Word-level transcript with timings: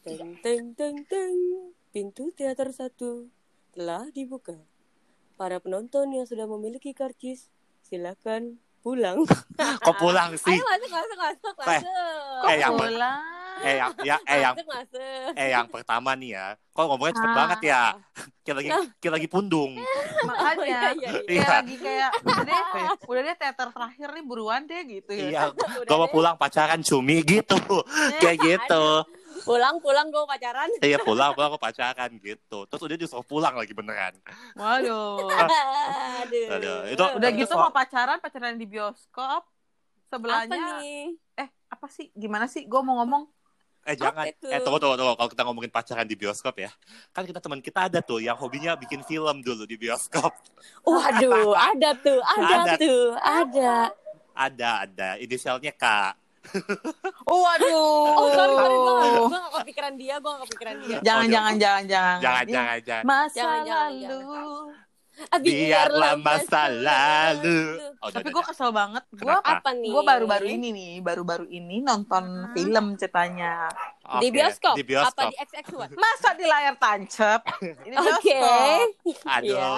Teng 0.00 0.32
teng 0.40 0.64
teng 0.72 0.96
teng. 1.04 1.36
Pintu 1.92 2.32
teater 2.32 2.72
satu 2.72 3.28
telah 3.76 4.08
dibuka. 4.16 4.56
Para 5.36 5.60
penonton 5.60 6.08
yang 6.16 6.24
sudah 6.24 6.48
memiliki 6.48 6.96
karcis, 6.96 7.52
silakan 7.84 8.56
pulang. 8.80 9.28
Kok 9.84 9.96
pulang 10.00 10.32
sih? 10.40 10.56
Ayo 10.56 10.64
masuk 10.64 10.90
masuk 10.92 11.18
masuk 11.20 11.54
Eh, 11.60 11.68
masuk. 11.68 12.48
eh, 12.48 12.56
yang 12.56 12.72
pulang? 12.80 13.20
Eh 13.60 13.74
yang 13.76 13.92
ya 14.00 14.16
eh 14.22 14.38
yang 14.40 14.54
Masuk 14.54 14.68
masuk. 14.68 15.30
eh 15.34 15.48
yang 15.50 15.66
pertama 15.66 16.10
nih 16.14 16.30
ya. 16.32 16.46
Kok 16.70 16.84
ngomongnya 16.86 17.14
cepet 17.14 17.28
Ah. 17.28 17.36
banget 17.36 17.60
ya? 17.62 17.82
Kayak 18.42 18.56
lagi 18.56 18.68
kayak 18.98 19.12
lagi 19.14 19.28
pundung. 19.28 19.72
Makanya 20.28 20.48
Oh, 20.52 20.64
iya, 20.64 20.80
iya, 20.92 21.08
iya. 21.12 21.12
Iya. 21.30 21.46
lagi 21.46 21.74
kayak 21.76 22.10
udah 22.20 22.42
deh, 22.42 22.60
udah 23.10 23.20
deh 23.22 23.36
teater 23.36 23.68
terakhir 23.70 24.08
nih 24.10 24.24
buruan 24.24 24.60
deh 24.64 24.80
gitu 24.82 25.10
ya. 25.12 25.24
Iya, 25.28 25.42
gue 25.54 25.96
mau 25.96 26.08
pulang 26.08 26.34
pacaran 26.34 26.80
cumi 26.80 27.20
gitu. 27.22 27.56
Kayak 28.16 28.36
gitu. 28.40 28.84
Pulang 29.40 29.78
pulang 29.78 30.08
gue 30.08 30.20
pacaran. 30.26 30.68
Iya 30.78 30.98
pulang 30.98 31.32
pulang 31.32 31.48
gue 31.50 31.62
pacaran 31.62 32.10
gitu. 32.14 32.58
Terus 32.66 32.80
udah 32.82 32.96
disuruh 32.98 33.22
pulang 33.22 33.54
lagi 33.54 33.72
beneran. 33.72 34.12
Waduh. 34.52 35.28
Aduh. 35.30 36.46
Aduh, 36.50 36.78
itu- 36.86 37.12
Udah 37.14 37.30
itu 37.30 37.38
gitu 37.40 37.54
mau 37.54 37.70
pacaran, 37.70 38.18
pacaran 38.18 38.54
di 38.54 38.66
bioskop. 38.66 39.40
apa 39.40 39.48
Sebelahnya 40.10 40.82
nih? 40.82 41.14
eh 41.36 41.48
apa 41.68 41.86
sih? 41.86 42.10
Gimana 42.12 42.44
sih? 42.44 42.66
Gue 42.66 42.82
mau 42.82 42.98
ngomong 42.98 43.30
Eh 43.88 43.96
jangan. 43.96 44.28
Eh 44.28 44.60
tunggu 44.60 44.76
tunggu 44.76 44.96
tunggu. 45.00 45.14
Kalau 45.16 45.30
kita 45.32 45.42
ngomongin 45.48 45.72
pacaran 45.72 46.04
di 46.04 46.16
bioskop 46.16 46.56
ya, 46.60 46.70
kan 47.16 47.24
kita 47.24 47.40
teman 47.40 47.64
kita 47.64 47.88
ada 47.88 47.98
tuh 48.04 48.20
yang 48.20 48.36
hobinya 48.36 48.76
bikin 48.76 49.00
film 49.04 49.40
dulu 49.40 49.64
di 49.64 49.80
bioskop. 49.80 50.30
Waduh, 50.84 51.56
ada 51.56 51.96
tuh, 51.96 52.20
ada, 52.20 52.56
Ada. 52.64 52.72
tuh, 52.76 53.06
ada. 53.16 53.74
Ada 54.36 54.70
ada. 54.88 55.08
Inisialnya 55.20 55.72
K. 55.76 55.84
Oh, 57.28 57.44
waduh. 57.44 57.68
Oh, 58.16 58.28
sorry, 58.32 58.54
sorry, 58.56 58.76
gue 58.80 58.94
gak, 58.96 59.12
gue 59.12 59.38
gak 59.38 59.52
kepikiran 59.60 59.92
dia, 60.00 60.14
gue 60.16 60.30
gak 60.32 60.42
kepikiran 60.48 60.74
dia. 60.80 60.98
Jangan, 61.04 61.24
Oh, 61.24 61.30
jangan, 61.30 61.54
jangan, 61.60 61.84
jangan. 61.84 62.18
Jangan 62.20 62.44
jangan 62.48 62.78
jangan. 62.80 63.04
Masa 63.04 63.36
Jangan, 63.36 63.60
jangan, 63.68 63.90
lalu. 64.00 64.54
Ah, 65.28 65.36
Biarlah 65.36 66.16
masa 66.16 66.72
lalu. 66.72 67.76
Oh, 68.00 68.08
Tapi 68.08 68.32
gue 68.32 68.40
kesel 68.40 68.72
banget. 68.72 69.04
Gue? 69.12 69.28
Apa 69.28 69.76
nih? 69.76 69.92
gue 69.92 70.02
baru-baru 70.02 70.46
ini 70.48 70.68
nih, 70.72 70.92
baru-baru 71.04 71.44
ini 71.44 71.84
nonton 71.84 72.48
film 72.56 72.96
ceritanya. 72.96 73.68
Di 74.18 74.26
Oke, 74.26 74.32
bioskop? 74.32 74.74
Di 74.74 74.84
bioskop. 74.86 75.12
Apa 75.12 75.22
di 75.28 75.36
XX1? 75.36 75.90
Masa 75.94 76.28
di 76.32 76.44
layar 76.48 76.74
tancap? 76.74 77.40
Ini 77.60 77.94
Oke. 77.94 78.32
bioskop. 78.32 78.88
Aduh. 79.28 79.46
Iya. 79.52 79.70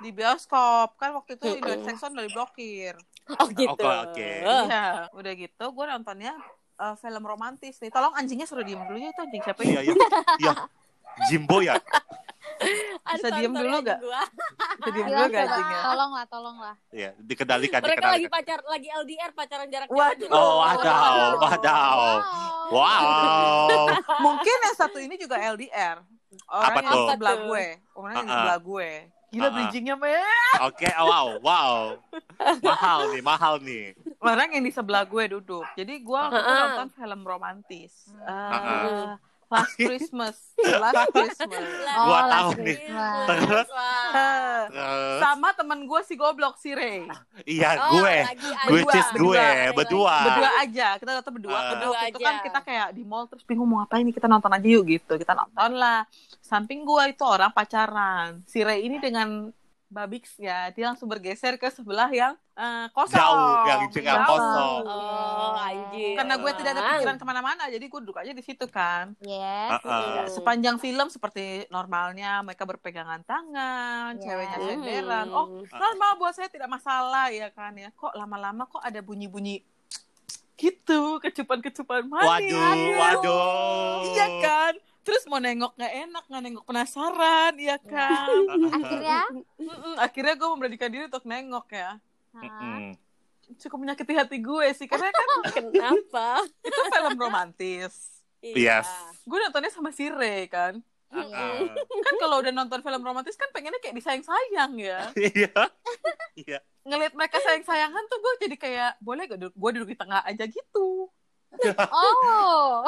Di 0.00 0.10
bioskop 0.10 0.88
kan 0.96 1.10
waktu 1.12 1.36
itu 1.36 1.44
Mm-mm. 1.44 1.58
Indo 1.60 1.72
Saxon 1.84 2.10
udah 2.16 2.24
diblokir. 2.24 2.94
Oh 3.36 3.46
gitu. 3.50 3.76
Oke, 3.76 3.86
oke. 4.06 4.30
Iya, 4.42 4.86
udah 5.12 5.32
gitu 5.34 5.64
gue 5.66 5.84
nontonnya 5.86 6.32
eh, 6.76 6.94
film 6.96 7.22
romantis 7.22 7.76
nih. 7.78 7.92
Tolong 7.92 8.16
anjingnya 8.16 8.46
suruh 8.46 8.64
diem 8.64 8.80
dulu 8.80 8.96
ya 8.96 9.10
itu 9.10 9.20
anjing 9.20 9.42
siapa 9.44 9.60
Iya 9.60 9.72
ya? 9.72 9.82
iya. 9.82 9.94
Iya. 10.40 10.52
Jimbo 11.28 11.60
ya? 11.60 11.76
Bisa 13.08 13.28
diem 13.30 13.48
sorry, 13.48 13.62
dulu 13.62 13.76
gak? 13.80 13.98
Bisa 14.76 14.90
diem 14.90 15.06
dulu 15.06 15.24
gak 15.28 15.42
anjingnya? 15.44 15.78
Tolonglah, 15.80 16.24
tolonglah. 16.26 16.74
Iya, 16.90 17.10
dikendalikan, 17.18 17.80
Mereka 17.80 18.06
lagi 18.08 18.26
pacar, 18.26 18.58
lagi 18.64 18.88
LDR 18.90 19.30
pacaran 19.30 19.66
jarak 19.66 19.88
Waduh. 19.88 20.26
jauh. 20.26 20.34
Oh, 20.34 20.54
wadaw, 20.58 21.16
wadaw. 21.38 21.98
Wow. 22.66 23.86
Mungkin 24.26 24.56
yang 24.60 24.76
satu 24.76 24.98
ini 24.98 25.14
juga 25.14 25.38
LDR. 25.38 26.02
Orang 26.46 26.66
Apa 26.68 26.78
yang 26.80 26.92
tuh? 26.92 27.06
sebelah 27.08 27.36
gue. 27.40 27.64
Orang 27.92 28.12
yang 28.16 28.28
sebelah 28.28 28.58
gue. 28.60 28.90
Gila 29.26 29.42
Ah-ah. 29.42 29.54
bridgingnya, 29.58 29.96
men. 29.96 30.22
Oke, 30.62 30.86
oh, 30.94 31.04
wow, 31.04 31.26
wow. 31.40 31.72
Mahal 32.60 33.10
nih, 33.10 33.22
mahal 33.22 33.54
nih. 33.58 33.90
Orang 34.16 34.48
yang 34.48 34.62
di 34.62 34.70
sebelah 34.70 35.02
gue 35.02 35.24
duduk. 35.28 35.66
Jadi 35.74 35.98
gue 35.98 36.20
itu 36.22 36.36
Ah-ah. 36.36 36.58
nonton 36.64 36.88
film 36.92 37.20
romantis. 37.22 38.06
Eh, 38.12 38.22
Ah-ah. 38.24 39.18
Last 39.46 39.74
Christmas. 39.76 40.36
Last 40.58 41.06
Christmas. 41.10 41.62
Oh, 41.94 42.04
Gua 42.04 42.20
Last 42.20 42.32
tahu 42.32 42.50
nih. 42.58 42.76
Christmas. 42.76 43.26
Terus, 43.26 43.68
terus, 44.66 45.20
sama 45.22 45.48
temen 45.54 45.78
gue 45.84 46.00
si 46.02 46.14
goblok 46.14 46.54
si 46.56 46.74
Ray. 46.74 47.06
iya 47.46 47.78
Oh, 47.78 48.02
gue, 48.02 48.16
is 48.26 48.42
Berdua, 48.66 48.90
gue, 49.14 49.46
berdua. 49.70 49.70
berdua. 49.72 50.16
Berdua 50.26 50.50
aja, 50.58 50.88
kita 50.98 51.10
nonton 51.12 51.32
berdua. 51.32 51.54
Karena 51.54 51.70
Berdua 51.76 51.98
itu 52.02 52.18
aja. 52.18 52.26
kan 52.26 52.34
kita 52.42 52.58
kayak 52.60 52.88
di 52.90 53.02
mall 53.02 53.24
terus 53.26 53.44
bingung 53.44 53.68
mau 53.68 53.78
ngapain 53.80 54.02
nih 54.02 54.14
kita 54.14 54.26
nonton 54.26 54.50
aja 54.50 54.66
yuk 54.66 54.84
gitu. 54.84 55.12
Kita 55.14 55.32
nonton 55.32 55.70
lah. 55.74 56.02
Samping 56.42 56.82
gue 56.82 57.02
itu 57.06 57.22
orang 57.22 57.50
pacaran. 57.50 58.42
Si 58.46 58.62
Ray 58.62 58.82
ini 58.82 58.98
dengan 58.98 59.46
Babix 59.86 60.34
ya, 60.34 60.74
dia 60.74 60.90
langsung 60.90 61.06
bergeser 61.06 61.54
ke 61.54 61.70
sebelah 61.70 62.10
yang 62.10 62.34
eh, 62.52 62.86
kosong. 62.90 63.14
Jauh, 63.14 63.62
yang 63.64 63.80
yang 63.92 64.18
Jauh. 64.18 64.28
kosong. 64.28 64.82
Oh, 64.82 65.54
anjir. 65.54 66.18
Karena 66.18 66.34
gue 66.36 66.50
tidak 66.54 66.70
ada 66.74 66.82
pikiran 66.90 67.16
ke 67.16 67.24
mana-mana, 67.24 67.62
jadi 67.70 67.84
gue 67.84 68.00
duduk 68.02 68.18
aja 68.18 68.34
di 68.34 68.42
situ 68.42 68.66
kan. 68.66 69.14
Yes. 69.20 69.78
Ah-ah. 69.78 70.02
Ya, 70.10 70.22
sepanjang 70.26 70.76
film 70.76 71.06
seperti 71.06 71.70
normalnya 71.70 72.42
mereka 72.42 72.66
berpegangan 72.66 73.22
tangan, 73.22 74.18
Ya. 74.18 74.22
ceweknya 74.22 74.58
Hmm. 74.58 74.66
senderan. 74.74 75.26
Oh, 75.30 75.46
normal 75.62 76.10
buat 76.16 76.34
saya 76.34 76.50
tidak 76.50 76.66
masalah 76.66 77.30
ya 77.30 77.54
kan 77.54 77.70
ya. 77.72 77.94
Kok 77.94 78.12
lama-lama 78.12 78.66
kok 78.66 78.82
ada 78.82 78.98
bunyi-bunyi 78.98 79.62
gitu, 80.56 81.20
kecupan-kecupan 81.20 82.08
manis. 82.08 82.26
Waduh, 82.50 82.90
waduh. 82.96 84.00
Iya 84.08 84.26
kan? 84.40 84.74
Terus 85.06 85.22
mau 85.30 85.38
nengok 85.38 85.78
nggak 85.78 85.94
enak, 86.02 86.24
nggak 86.26 86.42
nengok 86.42 86.64
penasaran, 86.66 87.54
iya 87.62 87.78
kan? 87.78 88.26
Akhirnya, 88.82 89.22
Mm-mm, 89.54 89.94
akhirnya 90.02 90.34
gue 90.34 90.48
memberanikan 90.50 90.90
diri 90.90 91.06
untuk 91.06 91.22
nengok 91.22 91.70
ya. 91.70 92.02
Mm-mm. 92.34 92.98
Cukup 93.62 93.78
menyakiti 93.86 94.18
hati 94.18 94.42
gue 94.42 94.66
sih, 94.74 94.90
karena 94.90 95.14
kan 95.14 95.28
Kenapa? 95.54 96.42
itu 96.66 96.80
film 96.90 97.14
romantis. 97.14 98.18
Yes. 98.42 98.90
Gue 99.22 99.38
nontonnya 99.38 99.70
sama 99.70 99.94
si 99.94 100.10
Ray 100.10 100.50
kan. 100.50 100.82
iya. 101.14 101.38
Ah. 101.38 101.70
Kan 101.78 102.14
kalau 102.18 102.42
udah 102.42 102.50
nonton 102.50 102.82
film 102.82 103.02
romantis 103.06 103.38
kan 103.38 103.46
pengennya 103.54 103.78
kayak 103.78 103.94
disayang-sayang 103.94 104.74
ya. 104.82 105.14
Iya. 105.30 105.54
Iya. 106.34 106.58
Ngelihat 106.82 107.14
mereka 107.14 107.38
sayang-sayangan 107.46 108.10
tuh 108.10 108.18
gue 108.18 108.32
jadi 108.42 108.56
kayak, 108.58 108.90
boleh 108.98 109.30
gak 109.30 109.54
gue 109.54 109.70
duduk 109.78 109.88
di 109.94 109.98
tengah 109.98 110.26
aja 110.26 110.44
gitu. 110.50 111.06
Oh, 111.88 112.84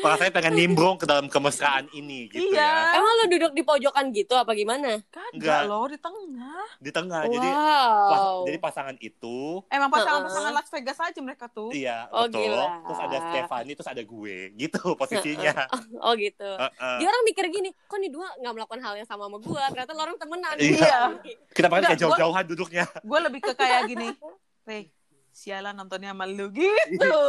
Rasanya 0.00 0.32
pengen 0.32 0.54
nimbrung 0.54 0.98
ke 0.98 1.06
dalam 1.06 1.26
kemesraan 1.26 1.86
ini 1.92 2.26
gitu 2.26 2.50
Iya. 2.50 2.66
ya. 2.90 2.98
Emang 2.98 3.12
lo 3.14 3.24
duduk 3.26 3.52
di 3.52 3.62
pojokan 3.62 4.10
gitu 4.10 4.34
apa 4.34 4.52
gimana? 4.52 4.98
Kagak 5.08 5.32
Enggak. 5.32 5.60
loh, 5.64 5.86
di 5.86 5.98
tengah. 5.98 6.66
Di 6.78 6.90
tengah. 6.90 7.22
Jadi 7.24 7.48
pas- 7.48 8.18
wow. 8.18 8.38
jadi 8.42 8.58
pasangan 8.58 8.96
itu 8.98 9.38
Emang 9.68 9.88
pasangan-pasangan. 9.88 10.52
Las 10.52 10.68
Vegas 10.68 10.98
aja 10.98 11.20
mereka 11.20 11.46
tuh. 11.46 11.70
iya 11.70 12.10
Oh, 12.10 12.26
betul. 12.26 12.42
gila. 12.42 12.66
Terus 12.84 13.00
ada 13.00 13.18
Stefani, 13.22 13.72
terus 13.72 13.88
ada 13.88 14.02
gue. 14.02 14.36
Gitu 14.56 14.80
posisinya. 14.94 15.54
Oh 15.98 16.14
gitu. 16.14 16.50
Dia 16.78 17.06
orang 17.06 17.24
mikir 17.24 17.44
gini, 17.48 17.70
kok 17.72 17.98
nih 17.98 18.08
dua 18.08 18.28
nggak 18.34 18.52
melakukan 18.52 18.80
hal 18.80 18.94
yang 18.94 19.06
sama 19.06 19.26
sama 19.26 19.38
gue? 19.38 19.62
Ternyata 19.68 19.90
lo 19.92 20.00
orang 20.00 20.18
temenan. 20.18 20.54
Iya. 20.58 20.98
Kita 21.50 21.66
pakai 21.66 21.82
kayak 21.86 22.00
jauh-jauhan 22.00 22.44
duduknya. 22.46 22.84
Gue 23.00 23.18
lebih 23.20 23.40
ke 23.40 23.52
kayak 23.52 23.86
gini. 23.86 24.08
Ray, 24.68 24.92
sialan 25.30 25.72
nontonnya 25.72 26.10
sama 26.10 26.24
lu 26.24 26.50
gitu. 26.50 27.20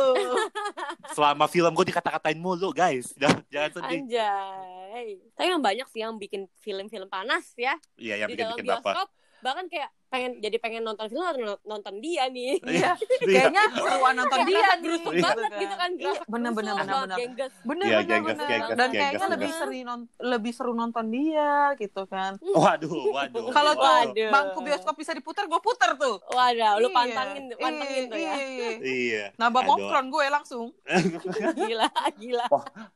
Selama 1.15 1.45
film 1.45 1.71
gue 1.71 1.85
dikata-katain 1.89 2.37
mulu, 2.37 2.69
guys. 2.69 3.13
Jangan, 3.21 3.41
jangan 3.47 3.69
sedih. 3.75 3.99
Anjay. 4.01 5.09
Tapi 5.33 5.47
yang 5.47 5.63
banyak 5.63 5.87
sih 5.87 6.01
yang 6.01 6.15
bikin 6.15 6.49
film-film 6.57 7.07
panas 7.07 7.53
ya 7.53 7.77
Iya, 7.95 8.25
yang 8.25 8.29
di 8.29 8.37
dalam 8.37 8.57
bikin-bikin 8.57 8.65
bapak. 8.81 8.93
bioskop. 8.95 9.09
Bahkan 9.39 9.65
kayak 9.69 9.89
pengen 10.09 10.31
jadi 10.37 10.57
pengen 10.57 10.81
nonton 10.81 11.05
film 11.05 11.21
atau 11.21 11.37
nonton 11.63 11.93
dia 11.97 12.25
nih. 12.27 12.57
Iya, 12.59 12.97
Iya. 13.23 13.45
kayaknya 13.45 13.63
seruan 13.71 14.13
nonton 14.15 14.39
dia 14.43 14.69
nih. 14.75 14.97
Iya. 14.99 15.21
banget 15.21 15.51
gitu 15.55 15.75
kan. 15.75 15.89
Iya, 15.93 16.11
bener, 16.25 16.51
bener, 16.51 16.73
bener, 16.75 16.95
bener. 16.99 17.17
gengges. 17.17 17.53
Bener, 17.61 17.85
Iya, 17.85 17.93
bener, 17.95 18.09
gengges, 18.09 18.33
bener. 18.35 18.49
gengges, 18.49 18.69
Dan 18.71 18.87
gengges, 18.87 18.99
kayaknya 18.99 19.19
bener. 19.19 19.33
lebih 19.35 19.51
sering 19.53 19.83
non- 19.85 20.09
lebih 20.19 20.51
seru 20.51 20.73
nonton 20.73 21.05
dia 21.07 21.49
gitu 21.75 22.01
kan. 22.05 22.31
Waduh, 22.41 22.89
waduh. 23.11 23.45
Kalau 23.55 23.73
tuh 23.73 23.85
Waduh. 23.85 24.29
bangku 24.29 24.59
bioskop 24.59 24.95
bisa 24.95 25.13
diputar, 25.13 25.45
gue 25.45 25.59
puter 25.59 25.93
tuh. 25.95 26.17
Waduh, 26.27 26.73
lu 26.77 26.89
Iya. 26.89 26.95
pantangin, 26.95 27.43
pantengin 27.53 28.03
tuh 28.07 28.17
ya. 28.17 28.33
Iya, 28.33 28.45
iya. 28.49 28.69
Iya. 28.79 29.23
Nambah 29.35 29.61
popcorn 29.63 30.07
gue 30.09 30.25
langsung. 30.27 30.73
Gila, 31.59 31.87
gila. 32.15 32.45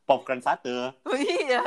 Popcorn 0.04 0.40
satu. 0.40 0.90
iya. 1.14 1.62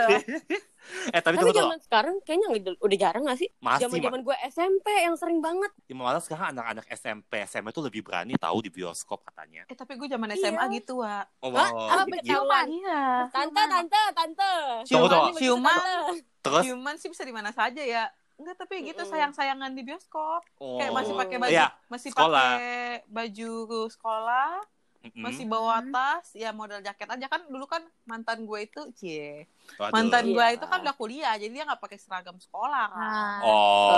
Eh, 1.07 1.19
tapi 1.19 1.35
Tapi 1.35 1.51
zaman 1.51 1.79
sekarang 1.79 2.15
kayaknya 2.21 2.47
udah 2.77 2.97
jarang 2.97 3.23
gak 3.23 3.37
sih? 3.37 3.49
Masih, 3.57 3.87
Zaman 3.87 3.99
zaman 3.99 4.19
gue 4.23 4.37
SMP 4.47 4.87
yang 4.97 5.15
sering 5.15 5.39
banget. 5.39 5.71
Ma- 5.89 6.07
malah 6.07 6.19
sekarang 6.19 6.51
anak-anak 6.51 6.85
SMP, 6.89 7.43
SMA 7.43 7.69
itu 7.69 7.81
lebih 7.81 8.01
berani 8.01 8.33
tahu 8.35 8.57
di 8.59 8.69
bioskop 8.69 9.23
katanya. 9.23 9.67
Eh 9.67 9.73
tapi 9.73 9.95
gue 9.95 10.05
zaman 10.05 10.27
Iya. 10.29 10.39
SMA 10.47 10.65
gitu, 10.73 10.99
Wak. 10.99 11.25
Oh, 11.39 11.51
Hah? 11.51 11.69
wow. 11.69 11.87
Apa 11.97 12.07
Gitu. 12.09 12.17
ketahuan? 12.23 12.65
Iya. 12.69 13.01
Tante, 13.29 13.61
tante, 13.63 14.01
tante. 14.13 14.51
Tunggu, 14.85 15.07
tunggu. 15.07 15.29
Ciuman, 15.33 15.39
Ciuman. 15.39 15.75
tante. 15.75 16.15
Terus 16.39 16.63
Ciuman 16.63 16.95
sih 16.95 17.09
bisa 17.09 17.23
di 17.23 17.33
mana 17.35 17.51
saja 17.51 17.81
ya. 17.81 18.07
Enggak, 18.37 18.55
tapi 18.55 18.85
gitu 18.85 19.01
sayang-sayangan 19.01 19.73
di 19.73 19.81
bioskop. 19.81 20.45
oh. 20.61 20.77
Kayak 20.77 20.93
masih 20.93 21.13
pakai 21.17 21.37
baju, 21.37 21.51
Iya, 21.51 21.67
masih 21.89 22.09
pakai 22.13 23.01
baju 23.09 23.51
sekolah, 23.89 24.61
Mm-mm. 24.99 25.19
masih 25.19 25.45
bawa 25.45 25.79
tas, 25.85 26.33
ya 26.33 26.49
model 26.49 26.79
jaket 26.79 27.07
aja 27.07 27.25
kan 27.25 27.41
dulu 27.45 27.65
kan 27.65 27.79
mantan 28.03 28.43
gue 28.43 28.59
itu, 28.61 28.81
cie. 28.93 29.45
Waduh. 29.75 29.91
Mantan 29.91 30.23
Iya. 30.23 30.33
gue 30.33 30.45
itu 30.53 30.65
kan 30.65 30.79
udah 30.79 30.95
kuliah, 30.95 31.33
jadi 31.35 31.51
dia 31.51 31.63
nggak 31.63 31.77
pakai 31.77 31.95
seragam 31.95 32.35
sekolah 32.35 32.85
kan. 32.87 33.03
Nah, 33.03 33.39
Oh. 33.39 33.91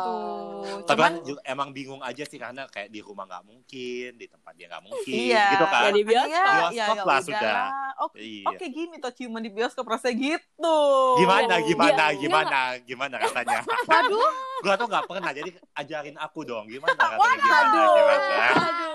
Tuh, 0.00 0.82
Tapi 0.82 0.98
Cuman- 0.98 1.14
kan 1.14 1.14
juga 1.22 1.40
emang 1.44 1.68
bingung 1.70 2.00
aja 2.00 2.22
sih 2.22 2.36
karena 2.36 2.66
kayak 2.66 2.88
di 2.88 3.00
rumah 3.00 3.24
nggak 3.24 3.44
mungkin, 3.44 4.10
di 4.12 4.26
tempat 4.26 4.52
dia 4.52 4.66
nggak 4.66 4.82
mungkin, 4.82 5.14
Iya. 5.14 5.46
gitu 5.50 5.66
kan? 5.66 5.80
Ya, 5.80 5.90
di 5.90 6.02
bioskop. 6.02 6.30
Iya, 6.30 6.42
Bioskop 6.42 6.70
iya, 6.70 6.82
ya 6.82 6.90
lah 6.90 7.04
udah 7.06 7.20
sudah. 7.22 7.62
Oke, 8.00 8.18
Iya. 8.18 8.46
oke 8.46 8.64
gini 8.66 8.96
toh 8.96 9.12
ciuman 9.12 9.40
di 9.40 9.50
bioskop 9.50 9.84
rasanya 9.84 10.16
gitu. 10.18 10.78
Gimana, 11.16 11.54
Iya. 11.54 11.66
gimana, 11.66 12.04
Dia- 12.06 12.18
gimana, 12.18 12.58
gimana 12.80 13.14
katanya? 13.18 13.60
Waduh, 13.90 14.30
Gua 14.60 14.74
tuh 14.76 14.86
nggak 14.86 15.04
pernah, 15.06 15.30
jadi 15.30 15.50
ajarin 15.74 16.16
aku 16.16 16.40
dong. 16.42 16.66
Gimana 16.66 16.92
katanya? 16.92 17.16
Waduh. 17.16 17.38
Gimana, 17.38 17.80
gimana? 17.88 18.89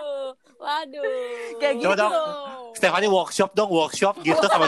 Waduh, 0.65 1.05
kayak 1.55 1.73
gitu. 1.77 1.85
Coba 1.85 1.95
dong. 1.95 2.13
Stefani 2.73 3.07
workshop 3.07 3.51
dong, 3.53 3.69
workshop 3.69 4.15
gitu 4.19 4.45
sama 4.45 4.65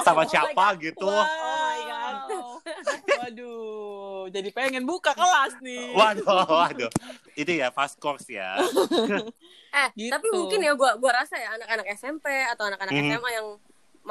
sama 0.00 0.22
siapa 0.24 0.78
gitu. 0.78 1.04
Wow. 1.04 1.20
Oh 1.20 1.26
my 1.26 1.80
God. 1.82 2.22
Waduh, 3.20 4.22
jadi 4.30 4.48
pengen 4.48 4.82
buka 4.84 5.12
kelas 5.12 5.58
nih. 5.60 5.92
Waduh, 5.92 6.24
waduh. 6.46 6.90
Itu 7.34 7.50
ya 7.52 7.68
fast 7.68 7.98
course 7.98 8.26
ya. 8.26 8.56
Eh, 9.70 9.86
Gitu. 9.94 10.10
tapi 10.10 10.26
mungkin 10.34 10.58
ya 10.58 10.74
gua 10.74 10.98
gua 10.98 11.22
rasa 11.22 11.38
ya 11.38 11.54
anak-anak 11.54 11.86
SMP 11.94 12.26
atau 12.26 12.66
anak-anak 12.66 12.90
Mhm. 12.90 13.06
SMA 13.14 13.30
yang 13.30 13.46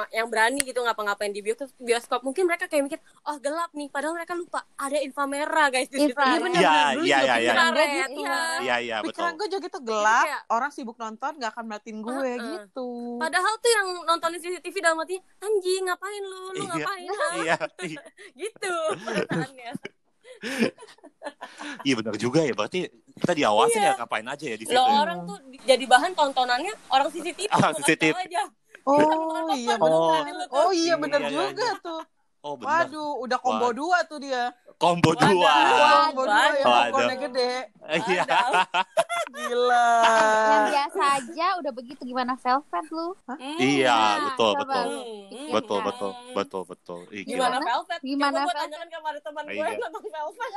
yang 0.10 0.28
berani 0.28 0.60
gitu 0.62 0.80
ngapa-ngapain 0.80 1.30
di 1.30 1.40
bioskop, 1.40 1.70
bioskop 1.76 2.22
mungkin 2.22 2.44
mereka 2.44 2.66
kayak 2.66 2.84
mikir 2.86 3.00
oh 3.24 3.38
gelap 3.38 3.72
nih 3.72 3.88
padahal 3.88 4.14
mereka 4.14 4.34
lupa 4.34 4.64
ada 4.74 4.98
infra 4.98 5.26
merah 5.26 5.68
guys 5.68 5.88
di 5.88 5.98
situ 5.98 6.12
Infra. 6.12 6.26
Iya 6.26 6.40
Iya, 6.40 6.76
iya, 6.96 6.96
juga 6.96 7.04
iya, 7.04 7.36
iya. 7.36 7.52
gitu. 8.06 8.20
iya. 8.20 8.38
Iya, 8.60 8.76
iya, 8.78 8.96
betul. 9.00 9.10
Pikiran 9.12 9.34
gue 9.36 9.48
juga 9.50 9.62
gitu 9.66 9.80
gelap, 9.82 10.26
Kayak- 10.26 10.44
orang 10.50 10.70
sibuk 10.70 10.96
nonton 10.96 11.32
gak 11.36 11.52
akan 11.52 11.64
ngeliatin 11.66 11.98
gue 12.00 12.14
Uh-uh. 12.14 12.38
gitu. 12.56 12.88
Padahal 13.18 13.54
tuh 13.56 13.72
yang 13.72 13.88
nontonin 14.04 14.40
CCTV 14.40 14.76
dalam 14.80 14.98
hati 14.98 15.16
anjing 15.38 15.84
ngapain 15.84 16.24
lu 16.24 16.42
lu 16.50 16.62
Iya. 16.62 16.70
ngapain 16.70 17.08
ah?" 17.10 17.34
Iya, 17.42 17.58
iya. 17.84 18.02
gitu 18.42 18.74
perasaannya. 19.00 19.72
Iya 21.82 21.94
benar 21.96 22.16
juga 22.16 22.40
ya. 22.42 22.54
Berarti 22.54 22.88
kita 23.14 23.34
diawasin 23.34 23.82
Iya. 23.82 23.90
ya 23.90 23.98
ngapain 23.98 24.26
aja 24.26 24.46
ya 24.46 24.56
di 24.56 24.66
situ. 24.66 24.74
Lo 24.74 24.84
ya. 24.84 25.00
orang 25.02 25.20
tuh 25.26 25.38
di- 25.46 25.60
jadi 25.62 25.84
bahan 25.86 26.12
tontonannya 26.14 26.74
orang 26.88 27.08
CCTV. 27.10 27.48
Ah, 27.50 27.72
CCTV. 27.74 28.16
aja. 28.16 28.44
Oh 28.84 29.00
iya 29.52 29.76
popcorn, 29.76 29.82
bener. 29.82 30.00
bukan 30.00 30.26
itu. 30.30 30.46
Oh 30.52 30.70
iya 30.72 30.94
bener 30.96 31.20
Iya, 31.20 31.28
iya, 31.28 31.36
juga 31.46 31.68
iya. 31.68 31.74
tuh. 31.80 32.02
Oh 32.40 32.54
benar. 32.56 32.88
Waduh, 32.88 33.12
udah 33.20 33.38
combo 33.38 33.66
Wah. 33.66 33.74
dua 33.74 33.98
tuh 34.06 34.18
dia. 34.18 34.44
Combo 34.76 35.12
Waduh. 35.12 35.28
dua. 35.28 35.54
Combo 36.08 36.22
dua 36.24 36.40
yang 36.40 36.56
Waduh. 36.56 36.72
popcornnya 36.88 37.18
gede. 37.20 37.52
Iya. 38.00 38.24
Gila. 39.30 39.88
Yang 40.48 40.64
biasa 40.70 41.02
aja 41.16 41.48
udah 41.60 41.72
begitu 41.72 42.02
gimana 42.06 42.34
Velvet 42.36 42.86
lu? 42.90 43.08
Hmm. 43.28 43.58
Iya, 43.58 44.00
betul, 44.26 44.52
coba 44.54 44.64
betul. 44.64 44.86
Hmm. 44.88 44.96
pikirkan. 45.28 45.52
Betul, 45.52 45.80
betul, 45.84 46.12
betul, 46.34 46.64
betul. 46.66 47.00
Ih, 47.10 47.24
gila. 47.24 47.34
Gimana 47.46 47.58
Velvet? 47.60 48.00
Gimana 48.02 48.32
Coba 48.32 48.40
gue 48.40 48.48
Velvet? 48.48 48.64
tanyakan 48.64 48.88
kepada 48.90 49.20
teman 49.20 49.44
gue 49.44 49.54
Iya. 49.54 49.66
yang 49.68 49.80
nonton 49.84 50.04
Velvet. 50.08 50.52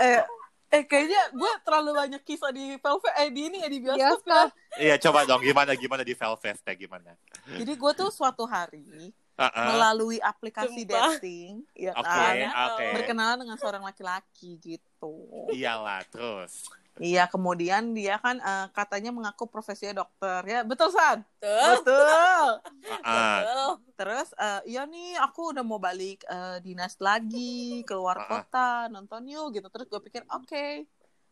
Eh, 0.00 0.20
eh 0.68 0.84
kayaknya 0.84 1.32
gue 1.32 1.52
terlalu 1.64 1.90
banyak 1.96 2.22
kisah 2.28 2.52
di 2.52 2.76
Velvet 2.76 3.14
eh 3.16 3.28
di 3.32 3.40
ini 3.48 3.58
ya 3.64 3.68
di 3.72 3.78
bioskop. 3.80 3.98
Bioskop. 3.98 4.48
Iya, 4.76 4.94
coba 5.00 5.24
dong 5.24 5.40
gimana 5.40 5.72
gimana 5.72 6.02
di 6.04 6.12
Velvet 6.12 6.56
ya 6.60 6.74
gimana? 6.76 7.10
Jadi 7.48 7.72
gue 7.72 7.92
tuh 7.96 8.12
suatu 8.12 8.44
hari 8.44 9.10
Heeh. 9.38 9.66
melalui 9.70 10.18
aplikasi 10.20 10.82
Sumpah. 10.84 11.16
dating, 11.16 11.62
ya 11.72 11.94
Oke, 11.94 12.04
kan, 12.04 12.34
oke. 12.74 12.86
berkenalan 13.00 13.38
dengan 13.46 13.56
seorang 13.56 13.86
laki-laki 13.86 14.58
gitu. 14.58 15.14
Iyalah, 15.54 16.02
terus. 16.10 16.66
Iya, 16.98 17.26
kemudian 17.26 17.94
dia 17.94 18.18
kan 18.18 18.36
eh, 18.36 18.66
katanya 18.70 19.08
mengaku 19.08 19.46
profesinya 19.46 20.02
dokter 20.02 20.42
ya, 20.44 20.60
betul 20.62 20.90
San? 20.90 21.22
Tuh. 21.38 21.78
Betul. 21.78 22.48
Heeh. 22.84 23.36
Tuh. 23.46 23.72
Terus 23.94 24.28
eh, 24.34 24.60
iya 24.68 24.82
nih 24.82 25.14
aku 25.16 25.50
udah 25.50 25.62
mau 25.62 25.78
balik 25.78 26.22
eh, 26.24 26.58
dinas 26.58 26.98
lagi 26.98 27.82
keluar 27.82 28.18
Ah, 28.18 28.22
ah. 28.22 28.28
kota 28.28 28.68
nonton 28.88 29.22
yuk 29.24 29.54
gitu. 29.54 29.66
Terus 29.68 29.86
gue 29.86 30.00
pikir 30.02 30.22
oke 30.28 30.66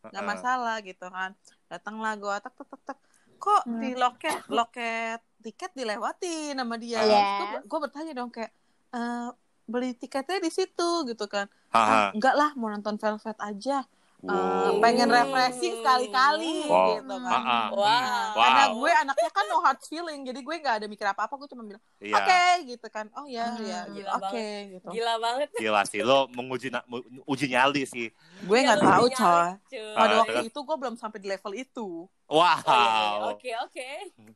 nggak 0.06 0.14
Heeh. 0.14 0.26
masalah 0.28 0.76
gitu 0.80 1.06
kan. 1.06 1.34
Datanglah 1.66 2.14
gue 2.14 2.34
tak 2.38 2.54
tak 2.54 2.66
tak 2.70 2.82
tak. 2.86 2.98
Kok 3.36 3.62
Hmm. 3.66 3.80
di 3.82 3.90
loket 3.92 4.38
loket 4.48 5.20
tiket 5.42 5.70
dilewati 5.74 6.54
nama 6.54 6.74
dia. 6.74 7.02
Yes. 7.02 7.62
Gue 7.62 7.78
bertanya 7.78 8.14
dong 8.14 8.30
kayak 8.30 8.50
eh, 8.90 9.28
beli 9.66 9.92
tiketnya 9.92 10.38
di 10.38 10.46
situ 10.48 10.88
gitu 11.04 11.26
kan. 11.26 11.50
"Ah, 11.70 12.14
enggak 12.14 12.34
lah 12.34 12.50
mau 12.54 12.70
nonton 12.70 12.94
Velvet 12.96 13.34
aja. 13.36 13.82
Eh, 14.18 14.24
Wow. 14.26 14.80
pengen 14.80 15.06
refreshing 15.06 15.76
sekali-kali 15.76 16.64
Wow. 16.66 16.88
gitu 16.96 17.14
kan. 17.20 17.36
Ah, 17.36 17.44
ah. 17.44 17.66
Wow. 17.68 18.32
Karena 18.32 18.62
gue 18.72 18.92
anaknya 18.96 19.30
kan 19.30 19.44
no 19.44 19.60
hard 19.60 19.80
feeling, 19.82 20.20
jadi 20.24 20.40
gue 20.40 20.54
nggak 20.56 20.76
ada 20.80 20.86
mikir 20.86 21.04
apa-apa, 21.04 21.36
gue 21.36 21.48
cuma 21.48 21.62
bilang 21.62 21.82
Iya. 21.98 22.16
oke 22.16 22.42
gitu 22.66 22.86
kan 22.88 23.06
oh 23.12 23.26
ya 23.26 23.44
Hmm, 23.46 23.60
ya 23.62 23.78
gila 23.86 24.10
oke 24.18 24.46
gitu 24.72 24.86
Gila 24.88 25.14
banget. 25.20 25.48
Gila 25.52 25.80
sih 25.84 26.00
lo 26.00 26.26
menguji 26.28 26.68
na- 26.68 26.86
uji 27.24 27.46
nyali 27.46 27.84
sih. 27.84 28.08
gue 28.38 28.58
nggak 28.58 28.72
Ya, 28.72 28.80
lu 28.80 28.88
tahu 28.88 29.06
nyari, 29.06 29.20
coy 29.68 29.92
pada 29.92 30.04
Ah, 30.08 30.18
waktu 30.18 30.32
terus? 30.32 30.48
itu 30.48 30.58
gue 30.58 30.76
belum 30.76 30.94
sampai 30.96 31.18
di 31.18 31.28
level 31.28 31.52
itu 31.54 31.88
Wow. 32.26 32.40
Oh, 32.58 32.74
iya, 32.74 32.90
iya. 32.90 33.10
Oke, 33.30 33.50
oke. 33.62 33.88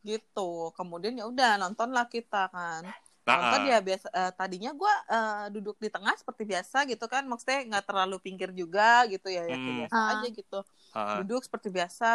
gitu 0.03 0.50
kemudian 0.73 1.12
ya 1.15 1.25
udah 1.25 1.56
nontonlah 1.56 2.05
kita 2.05 2.47
kan 2.49 2.85
nonton 3.32 3.61
ah. 3.61 3.67
ya 3.67 3.79
biasa 3.81 4.06
eh, 4.11 4.32
tadinya 4.32 4.71
gue 4.73 4.94
eh, 5.09 5.44
duduk 5.50 5.77
di 5.77 5.88
tengah 5.88 6.15
seperti 6.15 6.43
biasa 6.44 6.79
gitu 6.85 7.05
kan 7.05 7.23
maksudnya 7.25 7.61
nggak 7.67 7.85
terlalu 7.85 8.17
pinggir 8.19 8.50
juga 8.50 9.06
gitu 9.06 9.27
ya 9.27 9.44
ya 9.44 9.55
kayak 9.55 9.61
Hmm. 9.61 9.81
biasa 9.81 9.97
Ah. 9.97 10.11
aja 10.15 10.27
gitu 10.29 10.59
Ah. 10.91 11.17
duduk 11.19 11.41
seperti 11.41 11.69
biasa 11.69 12.11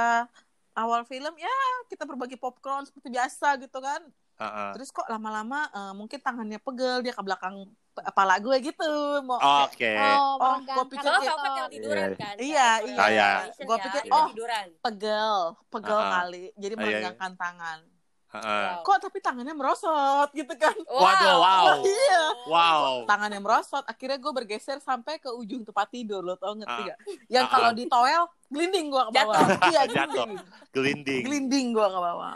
awal 0.73 1.01
film 1.03 1.33
ya 1.35 1.55
kita 1.85 2.03
berbagi 2.03 2.35
popcorn 2.35 2.83
seperti 2.83 3.07
biasa 3.07 3.55
gitu 3.57 3.79
kan 3.79 4.01
ah. 4.37 4.71
terus 4.71 4.89
kok 4.89 5.07
lama-lama 5.07 5.67
eh, 5.69 5.93
mungkin 5.93 6.19
tangannya 6.19 6.59
pegel 6.59 6.99
dia 6.99 7.11
ke 7.11 7.21
belakang 7.21 7.67
kepala 7.95 8.35
gue 8.37 8.59
gitu 8.61 8.91
mau 9.23 9.39
Oke. 9.63 9.87
Oh, 9.95 10.35
Oh, 10.35 10.59
meregangkan 10.59 10.67
gua 10.67 10.83
pikir 10.83 10.99
Kalau 11.01 11.15
gitu. 11.15 11.31
Velvet 11.31 11.51
yang 11.55 11.71
tiduran 11.71 12.03
Iya. 12.05 12.17
kan? 12.17 12.35
Iya, 12.35 12.69
iya. 12.83 12.97
Ah, 12.99 13.07
iya. 13.07 13.29
Ya, 13.47 13.79
pikir, 13.79 14.01
oh. 14.11 14.27
pegel 14.83 15.35
pegel 15.71 15.95
Ah, 15.95 16.03
ah. 16.03 16.11
kali 16.19 16.43
jadi 16.53 16.67
iya, 16.67 16.75
iya. 16.75 16.83
meregangkan 16.83 17.31
tangan 17.39 17.79
Wow. 18.37 18.83
kok 18.83 18.97
tapi 19.01 19.17
tangannya 19.17 19.51
merosot 19.51 20.29
gitu 20.31 20.53
kan 20.53 20.75
Waduh, 20.81 21.37
wow. 21.37 21.65
iya 21.85 22.23
Wow. 22.45 22.89
tangannya 23.05 23.37
merosot 23.37 23.83
akhirnya 23.83 24.17
gue 24.17 24.31
bergeser 24.33 24.77
sampai 24.77 25.17
ke 25.17 25.29
ujung 25.29 25.61
tempat 25.61 25.87
tidur 25.87 26.19
lo 26.19 26.35
tau 26.35 26.53
ngerti 26.53 26.81
Ah. 26.81 26.87
gak 26.87 26.97
yang 27.27 27.45
Ah, 27.45 27.51
kalau 27.51 27.69
ah. 27.69 27.73
di 27.73 27.83
toel 27.85 28.23
glinding 28.47 28.87
gue 28.87 29.03
ke 29.03 29.11
bawah 29.13 29.37
iya 29.69 29.81
Jatuh. 29.85 30.25
glinding 30.25 30.31
Gelinding. 30.71 31.21
glinding 31.23 31.67
gue 31.71 31.87
ke 31.87 31.99
bawah 32.01 32.35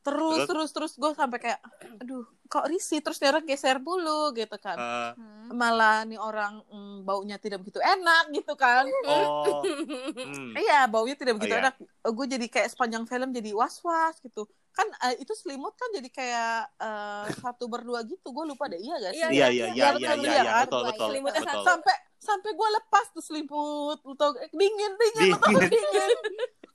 terus 0.00 0.32
Terus? 0.38 0.48
terus 0.48 0.70
terus 0.72 0.92
gue 0.96 1.10
sampai 1.12 1.38
kayak 1.38 1.60
aduh 1.98 2.24
kok 2.46 2.66
risih 2.66 2.98
terus 2.98 3.16
dia 3.16 3.30
orang 3.30 3.44
geser 3.44 3.76
dulu 3.78 4.32
gitu 4.32 4.56
kan 4.56 4.74
Hmm. 4.74 5.52
malah 5.52 6.02
nih 6.02 6.16
orang 6.16 6.62
mm, 6.64 7.02
baunya 7.02 7.36
tidak 7.36 7.58
begitu 7.58 7.78
enak 7.78 8.30
gitu 8.30 8.54
kan 8.54 8.88
oh. 9.04 9.60
Hmm. 10.10 10.54
Iya, 10.54 10.86
baunya 10.86 11.14
tidak 11.14 11.36
begitu 11.36 11.52
Oh, 11.52 11.58
iya. 11.58 11.64
enak. 11.68 11.74
Gue 12.08 12.26
jadi 12.26 12.46
kayak 12.46 12.68
sepanjang 12.68 13.04
film 13.04 13.30
jadi 13.30 13.50
was-was 13.52 14.18
gitu. 14.20 14.46
Kan 14.70 14.86
eh, 15.02 15.18
itu 15.18 15.32
selimut 15.32 15.74
kan 15.74 15.88
jadi 15.90 16.08
kayak 16.08 16.54
eh, 16.76 17.24
satu 17.36 17.66
berdua 17.66 18.02
gitu. 18.02 18.26
Gue 18.26 18.44
lupa 18.44 18.66
deh, 18.66 18.76
iya 18.76 18.96
gak 18.98 19.12
sih? 19.12 19.20
Iya, 19.20 19.28
Iya, 19.30 19.46
iya, 19.48 19.66
iya, 19.68 19.86
betul, 19.90 20.00
iya, 20.00 20.10
iya, 20.10 20.16
iya, 20.16 20.42
iya, 20.42 20.54
betul, 20.62 20.80
betul, 20.84 21.06
Selimutnya 21.08 21.40
betul. 21.40 21.52
satu. 21.52 21.66
Sampai 21.66 21.94
sampai 22.20 22.50
gue 22.52 22.68
lepas 22.70 23.06
tuh 23.10 23.22
selimut. 23.22 23.98
Lu 24.02 24.12
tau, 24.14 24.30
eh, 24.36 24.50
dingin, 24.50 24.92
dingin, 24.94 25.32
Dingin. 25.32 25.68
dingin. 25.68 26.18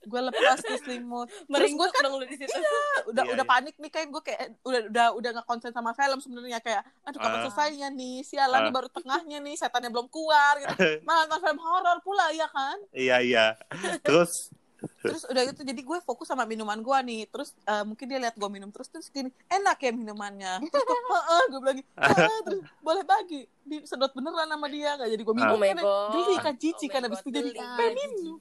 gue 0.06 0.22
lepas 0.22 0.58
tuh 0.60 0.78
selimut. 0.78 1.26
Terus 1.26 1.72
gue 1.72 1.88
kan 1.88 2.00
dong 2.04 2.22
di 2.22 2.30
situ. 2.32 2.46
udah 3.06 3.22
Iya, 3.22 3.32
udah 3.32 3.42
iya. 3.42 3.44
panik 3.48 3.74
nih 3.76 3.90
kayak 3.90 4.08
gue 4.08 4.22
kayak 4.22 4.40
udah 4.62 4.80
udah 4.86 5.06
udah 5.14 5.30
nggak 5.34 5.46
konsen 5.46 5.70
sama 5.70 5.90
film 5.92 6.18
sebenarnya 6.18 6.58
kayak 6.58 6.82
aduh 7.02 7.18
kapan 7.18 7.32
Ah. 7.32 7.42
selesainya 7.44 7.88
nih 7.90 8.22
sialan 8.22 8.60
nih 8.60 8.72
baru 8.72 8.86
tengahnya 8.88 9.38
nih 9.40 9.54
setannya 9.54 9.88
belum 9.88 10.06
keluar 10.06 10.58
gitu 10.58 10.70
malah 11.06 11.26
nonton 11.26 11.40
film 11.40 11.58
horor 11.58 11.98
pula 12.00 12.30
ya 12.30 12.46
kan 12.46 12.78
Iya, 12.92 13.16
iya. 13.20 13.46
Terus 14.00 14.54
terus 15.02 15.22
udah 15.26 15.42
gitu 15.52 15.62
jadi 15.62 15.80
gue 15.80 15.98
fokus 16.02 16.28
sama 16.28 16.44
minuman 16.48 16.78
gue 16.80 16.98
nih. 17.06 17.20
Terus 17.30 17.54
eh, 17.64 17.84
mungkin 17.84 18.06
dia 18.06 18.18
lihat 18.22 18.34
gue 18.34 18.50
minum 18.50 18.70
terus 18.70 18.88
terus 18.90 19.08
gini 19.10 19.30
enak 19.50 19.78
ya 19.80 19.90
minumannya. 19.92 20.52
Terus 20.66 20.84
gue 20.84 21.00
heeh 21.14 21.42
gue 21.50 21.60
bilang 21.60 21.78
terus 22.46 22.60
boleh 22.80 23.04
bagi. 23.06 23.42
Disedot 23.66 24.14
beneran 24.14 24.46
sama 24.46 24.66
dia 24.70 24.94
nggak 24.94 25.10
jadi 25.10 25.22
gue 25.26 25.34
minum. 25.34 25.54
Oh 25.54 25.60
my 25.60 25.70
kan 25.74 25.78
god. 25.82 26.10
geli 26.14 26.36
kan 26.38 26.54
Oh 26.56 26.58
jijik 26.58 26.88
kan 26.90 27.00
abis 27.06 27.20
itu 27.20 27.30
jadi 27.34 27.50
pengen 27.54 27.94
minum. 27.94 28.36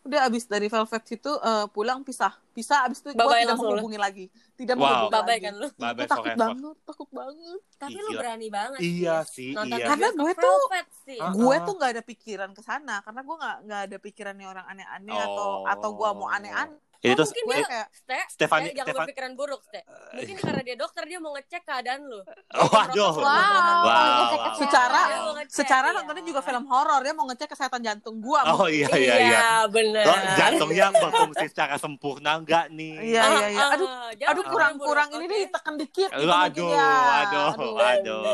Udah 0.00 0.20
abis 0.24 0.44
dari 0.44 0.66
velvet 0.66 1.02
situ 1.04 1.32
eh, 1.32 1.66
pulang 1.68 2.00
pisah 2.00 2.32
pisah 2.50 2.84
abis 2.84 3.00
itu 3.00 3.10
gue 3.10 3.18
tidak 3.18 3.54
menghubungi 3.54 3.96
lagi 3.96 4.26
tidak 4.54 4.74
Wow. 4.74 5.06
menghubungi 5.06 5.22
lagi 5.22 5.40
kan 5.40 5.54
lu. 5.54 5.68
Gue 5.70 6.04
takut 6.04 6.24
forever. 6.24 6.38
banget 6.40 6.76
takut 6.82 7.08
banget 7.08 7.60
Tapi 7.76 7.92
Ih, 7.92 8.00
lu 8.00 8.08
gila. 8.08 8.18
berani 8.18 8.48
banget 8.48 8.78
Iya 8.80 9.16
sih. 9.22 9.50
Nonton 9.52 9.78
iya. 9.78 9.86
Karena 9.86 10.08
gue 10.10 10.32
tuh- 10.34 10.60
Velvet 10.64 10.88
sih. 11.00 11.18
Gue 11.32 11.56
tuh 11.60 11.74
nggak 11.76 11.90
ada 11.94 12.02
pikiran 12.02 12.50
ke 12.50 12.62
sana 12.62 12.94
karena 13.00 13.20
gue 13.20 13.36
nggak 13.36 13.56
nggak 13.62 13.80
ada 13.84 13.96
pikirannya 13.98 14.46
orang 14.48 14.66
aneh-aneh 14.66 15.14
atau 15.16 15.46
Oh. 15.62 15.62
atau 15.64 15.90
gue 15.92 16.08
mau 16.12 16.26
aneh-aneh 16.28 16.78
Ini 16.98 17.14
Oh, 17.14 17.16
tuh 17.16 17.26
mungkin 17.28 17.44
gue 17.44 17.54
dia 17.54 17.68
kayak 17.68 17.88
Ste, 17.92 18.18
Stefani- 18.28 18.64
Ste, 18.64 18.74
jangan 18.74 18.86
Stefan- 18.88 19.06
berpikiran 19.06 19.32
buruk, 19.32 19.60
Ste. 19.62 19.80
Mungkin 20.10 20.36
karena 20.36 20.62
dia 20.62 20.74
dokter 20.74 21.02
dia 21.04 21.18
mau 21.18 21.30
ngecek 21.30 21.62
keadaan 21.62 22.00
lu. 22.02 22.18
Oh, 22.50 22.66
waduh. 22.66 23.12
Wow. 23.14 23.22
Wow, 23.22 23.84
wow. 23.86 24.54
secara 24.56 25.00
ngecek, 25.32 25.54
secara 25.54 25.86
iya. 25.86 25.94
nontonnya 25.94 26.24
juga 26.26 26.40
film 26.40 26.64
horor 26.66 27.00
dia 27.00 27.14
mau 27.14 27.24
ngecek 27.24 27.48
kesehatan 27.48 27.80
jantung 27.80 28.18
gua 28.18 28.42
Oh 28.50 28.66
iya 28.66 28.90
iya 28.92 29.14
iya. 29.20 29.42
bener. 29.64 30.02
Lo 30.02 30.14
jantungnya 30.34 30.90
berfungsi 30.90 31.46
secara 31.46 31.78
sempurna 31.78 32.34
enggak 32.36 32.66
nih? 32.68 32.98
Iya 33.06 33.22
iya 33.22 33.46
iya. 33.48 33.62
Ah, 33.62 33.70
Aduh 33.70 33.86
ah, 33.86 34.10
aduh 34.10 34.18
berpikiran 34.34 34.42
kurang 34.48 34.72
buruk, 34.74 34.88
kurang 34.88 35.08
ini 35.14 35.24
nih 35.28 35.42
tekan 35.48 35.74
dikit 35.76 36.10
gitu 36.10 36.26
Aduh, 36.28 36.66
ya. 36.68 36.90
aduh, 37.22 37.50
aduh, 37.78 38.24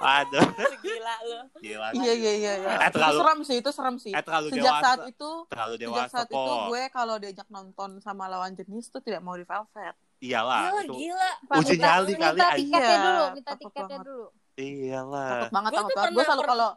aduh, 0.00 0.46
Gila 0.80 1.14
lu. 1.22 1.38
gila. 1.60 1.88
Iya 1.94 2.12
iya 2.12 2.32
iya. 2.34 2.52
iya. 2.58 2.70
Eh, 2.76 2.88
Itu 2.90 2.98
serem 2.98 3.38
sih 3.40 3.56
itu 3.56 3.70
serem 3.70 3.96
sih. 3.96 4.10
Eh, 4.10 4.22
Sejak 4.50 4.74
saat 4.82 5.00
itu 5.06 5.30
Terlalu 5.46 5.74
sejak 5.78 6.08
saat 6.10 6.26
itu 6.26 6.42
gue 6.66 6.82
kalau 6.90 7.14
diajak 7.16 7.46
nonton 7.48 7.99
sama 8.00 8.26
lawan 8.26 8.52
jenis 8.52 8.88
tuh 8.88 9.00
tidak 9.00 9.20
mau 9.20 9.36
di 9.36 9.44
Velvet. 9.44 9.94
Iyalah, 10.20 10.60
Gila, 10.60 10.80
itu. 10.84 10.94
gila. 11.00 11.30
Uji 11.56 11.76
nyali 11.76 12.12
kali, 12.12 12.36
Minta 12.36 12.48
tiketnya 12.52 12.96
dulu, 12.98 13.24
minta 13.32 13.52
tiketnya 13.56 13.98
dulu. 14.04 14.26
Iyalah. 14.54 15.28
Takut 15.30 15.50
banget 15.50 15.70
takut 15.72 15.92
banget. 15.94 16.12
Gue 16.12 16.24
selalu 16.24 16.42
kalau 16.44 16.68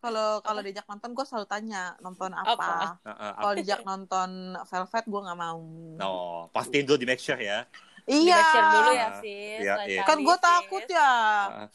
kalau 0.00 0.28
kalau 0.40 0.60
diajak 0.64 0.86
nonton 0.88 1.10
gue 1.12 1.26
selalu 1.28 1.46
tanya 1.46 1.82
nonton 2.00 2.30
apa. 2.32 2.98
Apa? 2.98 3.36
Kalau 3.36 3.52
diajak 3.54 3.80
nonton 3.84 4.30
Velvet 4.64 5.04
gue 5.06 5.20
nggak 5.22 5.38
mau. 5.38 5.60
No, 6.00 6.12
pastiin 6.50 6.82
dulu 6.82 6.96
di 6.96 7.06
make 7.06 7.20
sure 7.20 7.38
ya. 7.38 7.62
Di 8.00 8.16
Iya. 8.26 8.32
make 8.32 8.48
sure 8.48 8.66
dulu 8.66 8.90
ya, 8.90 8.96
Iya, 8.96 9.08
sis. 9.22 9.60
iya, 9.60 9.74
iya. 9.86 10.02
Kan 10.02 10.18
gue 10.18 10.36
takut 10.40 10.82
ya. 10.88 11.12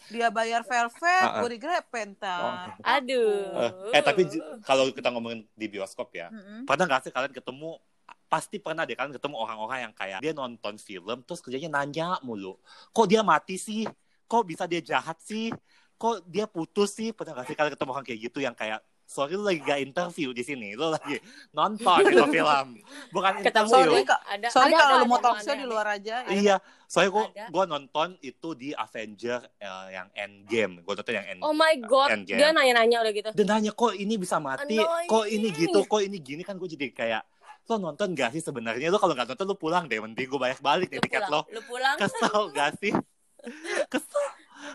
Dia 0.09 0.27
bayar 0.27 0.67
Velvet, 0.67 1.25
gue 1.39 1.49
digrepen 1.53 2.07
ntar. 2.17 2.75
Aduh. 2.81 3.71
Eh, 3.93 3.95
eh, 3.95 4.03
tapi 4.03 4.27
kalau 4.65 4.91
kita 4.91 5.13
ngomongin 5.15 5.47
di 5.53 5.69
bioskop 5.69 6.11
ya, 6.11 6.27
Mm-mm. 6.27 6.67
pernah 6.67 6.91
nggak 6.91 7.07
sih 7.07 7.11
kalian 7.13 7.31
ketemu 7.31 7.79
pasti 8.25 8.57
pernah 8.57 8.83
deh 8.83 8.97
kalian 8.97 9.13
ketemu 9.15 9.35
orang-orang 9.37 9.79
yang 9.89 9.93
kayak 9.93 10.19
dia 10.19 10.33
nonton 10.33 10.75
film 10.81 11.21
terus 11.23 11.39
kerjanya 11.39 11.81
nanya 11.81 12.17
mulu 12.25 12.57
kok 12.89 13.05
dia 13.05 13.21
mati 13.21 13.55
sih 13.55 13.85
kok 14.25 14.43
bisa 14.43 14.65
dia 14.65 14.81
jahat 14.81 15.17
sih 15.21 15.53
kok 15.95 16.25
dia 16.27 16.49
putus 16.49 16.91
sih 16.91 17.13
pernah 17.13 17.37
nggak 17.37 17.47
sih 17.47 17.55
kalian 17.55 17.73
ketemu 17.77 17.91
orang 17.93 18.05
kayak 18.05 18.19
gitu 18.25 18.39
yang 18.41 18.55
kayak 18.57 18.81
sorry 19.05 19.37
lu 19.37 19.45
lagi 19.45 19.61
gak 19.61 19.85
interview 19.85 20.33
di 20.33 20.41
sini 20.41 20.73
lu 20.73 20.89
lagi 20.89 21.21
nonton 21.53 22.01
gitu 22.09 22.25
film 22.41 22.81
bukan 23.13 23.31
Ketemu 23.45 23.69
interview 23.69 24.01
Sorry. 24.01 24.09
Kak. 24.09 24.21
Ada. 24.25 24.47
Sorry 24.49 24.71
Ada, 24.73 24.77
kalau 24.81 24.95
ada, 24.97 25.01
lu 25.01 25.05
mau 25.05 25.19
talk 25.21 25.37
show 25.45 25.53
di 25.53 25.65
luar 25.69 25.85
aja. 25.93 26.15
ya. 26.25 26.33
iya 26.33 26.55
soalnya 26.89 27.11
gua 27.13 27.25
Ada. 27.29 27.45
gua 27.53 27.63
nonton 27.69 28.07
itu 28.25 28.49
di 28.57 28.69
Avenger 28.73 29.45
eh, 29.61 29.87
yang 29.93 30.09
Endgame 30.17 30.73
gua 30.81 30.93
nonton 30.97 31.13
yang 31.13 31.25
End 31.29 31.39
Oh 31.45 31.53
my 31.53 31.73
god, 31.85 32.17
Endgame. 32.17 32.39
dia 32.41 32.49
nanya-nanya 32.49 32.97
udah 33.05 33.13
gitu. 33.13 33.29
dan 33.37 33.45
nanya 33.45 33.71
kok 33.77 33.93
ini 33.93 34.13
bisa 34.17 34.41
mati 34.41 34.81
Annoying. 34.81 35.09
kok 35.09 35.25
ini 35.29 35.47
gitu 35.53 35.79
kok 35.85 36.01
ini 36.01 36.17
gini 36.17 36.41
kan 36.41 36.57
gue 36.57 36.69
jadi 36.73 36.85
kayak 36.89 37.21
lo 37.65 37.75
nonton 37.75 38.13
gak 38.13 38.29
sih 38.31 38.39
sebenarnya 38.39 38.87
lo 38.87 38.97
kalau 38.97 39.13
nggak 39.13 39.33
nonton 39.33 39.45
lo 39.45 39.55
pulang 39.55 39.85
deh 39.85 39.97
mending 39.97 40.25
gue 40.25 40.37
bayar 40.37 40.59
balik 40.59 40.89
Lu 40.89 41.01
tiket 41.01 41.25
lo 41.27 41.41
lu 41.49 41.61
pulang. 41.65 41.97
kesel 41.97 42.53
gak 42.53 42.77
sih 42.77 42.93
kesel 43.93 44.25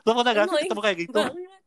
lo 0.03 0.11
pernah 0.13 0.33
gak 0.35 0.47
sih 0.49 0.65
ketemu 0.65 0.81
kayak 0.81 0.99
gitu 1.01 1.21
banget. 1.21 1.61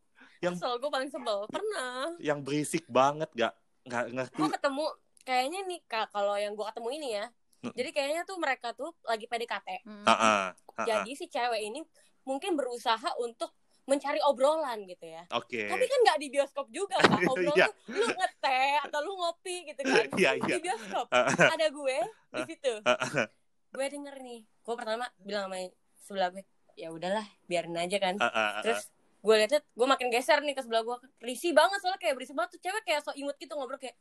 Yang- 0.43 0.59
Kesel, 0.59 0.75
gue 0.75 0.91
paling 0.91 1.07
sebel. 1.07 1.39
Pernah. 1.47 2.19
yang 2.19 2.39
berisik 2.43 2.83
banget 2.85 3.31
gak 3.31 3.55
nggak 3.83 4.05
ngerti 4.11 4.39
Gue 4.39 4.49
ketemu, 4.51 4.85
kayaknya 5.23 5.59
nih, 5.63 5.79
Kak, 5.87 6.11
kalau 6.11 6.35
yang 6.35 6.51
gue 6.51 6.65
ketemu 6.67 6.89
ini 6.93 7.09
ya. 7.15 7.25
Hmm. 7.63 7.71
Jadi 7.71 7.89
kayaknya 7.91 8.21
tuh 8.23 8.35
mereka 8.35 8.67
tuh 8.71 8.91
lagi 9.03 9.23
PDKT. 9.23 9.87
Mm. 9.87 10.03
Heeh, 10.03 10.43
heeh. 10.51 10.83
Jadi 10.83 11.11
si 11.15 11.25
cewek 11.27 11.63
ini 11.63 11.79
mungkin 12.23 12.59
berusaha 12.59 13.15
untuk 13.19 13.55
mencari 13.83 14.19
obrolan 14.23 14.79
gitu 14.87 15.03
ya. 15.03 15.23
oke 15.27 15.61
Tapi 15.67 15.85
kan 15.85 15.99
nggak 16.07 16.17
di 16.23 16.27
bioskop 16.31 16.67
juga, 16.71 16.95
Kak. 17.03 17.19
Obrolan 17.35 17.57
Iya. 17.59 17.67
tuh 17.67 17.75
lu 17.91 18.05
ngeteh 18.07 18.73
atau 18.87 18.99
lu 19.03 19.13
ngopi 19.19 19.55
gitu 19.67 19.81
kan. 19.83 20.05
Iya, 20.19 20.31
iya. 20.39 20.55
Di 20.55 20.61
bioskop. 20.63 21.07
Heeh. 21.11 21.35
Ada 21.59 21.67
gue 21.67 21.97
di 22.39 22.41
situ. 22.47 22.73
Heeh. 22.79 23.25
Gue 23.73 23.85
denger 23.91 24.15
nih. 24.23 24.39
Gue 24.63 24.75
pertama 24.79 25.05
bilang 25.19 25.51
sama 25.51 25.59
sebelah 25.99 26.29
gue, 26.31 26.43
ya 26.79 26.89
udahlah, 26.95 27.27
biarin 27.45 27.75
aja 27.75 27.97
kan. 27.99 28.15
Heeh, 28.15 28.31
heeh. 28.31 28.61
Terus 28.63 28.81
gue 29.23 29.33
liatnya, 29.35 29.59
gue 29.63 29.87
makin 29.87 30.07
geser 30.11 30.39
nih 30.39 30.55
ke 30.55 30.61
sebelah 30.63 30.83
gue. 30.87 30.97
Risih 31.19 31.51
banget 31.51 31.79
soalnya 31.83 31.99
kayak 31.99 32.15
berisik 32.15 32.35
banget 32.39 32.55
tuh 32.55 32.61
cewek 32.63 32.83
kayak 32.87 33.01
so 33.03 33.11
imut 33.19 33.35
gitu 33.35 33.51
ngobrol 33.55 33.79
kayak, 33.79 33.95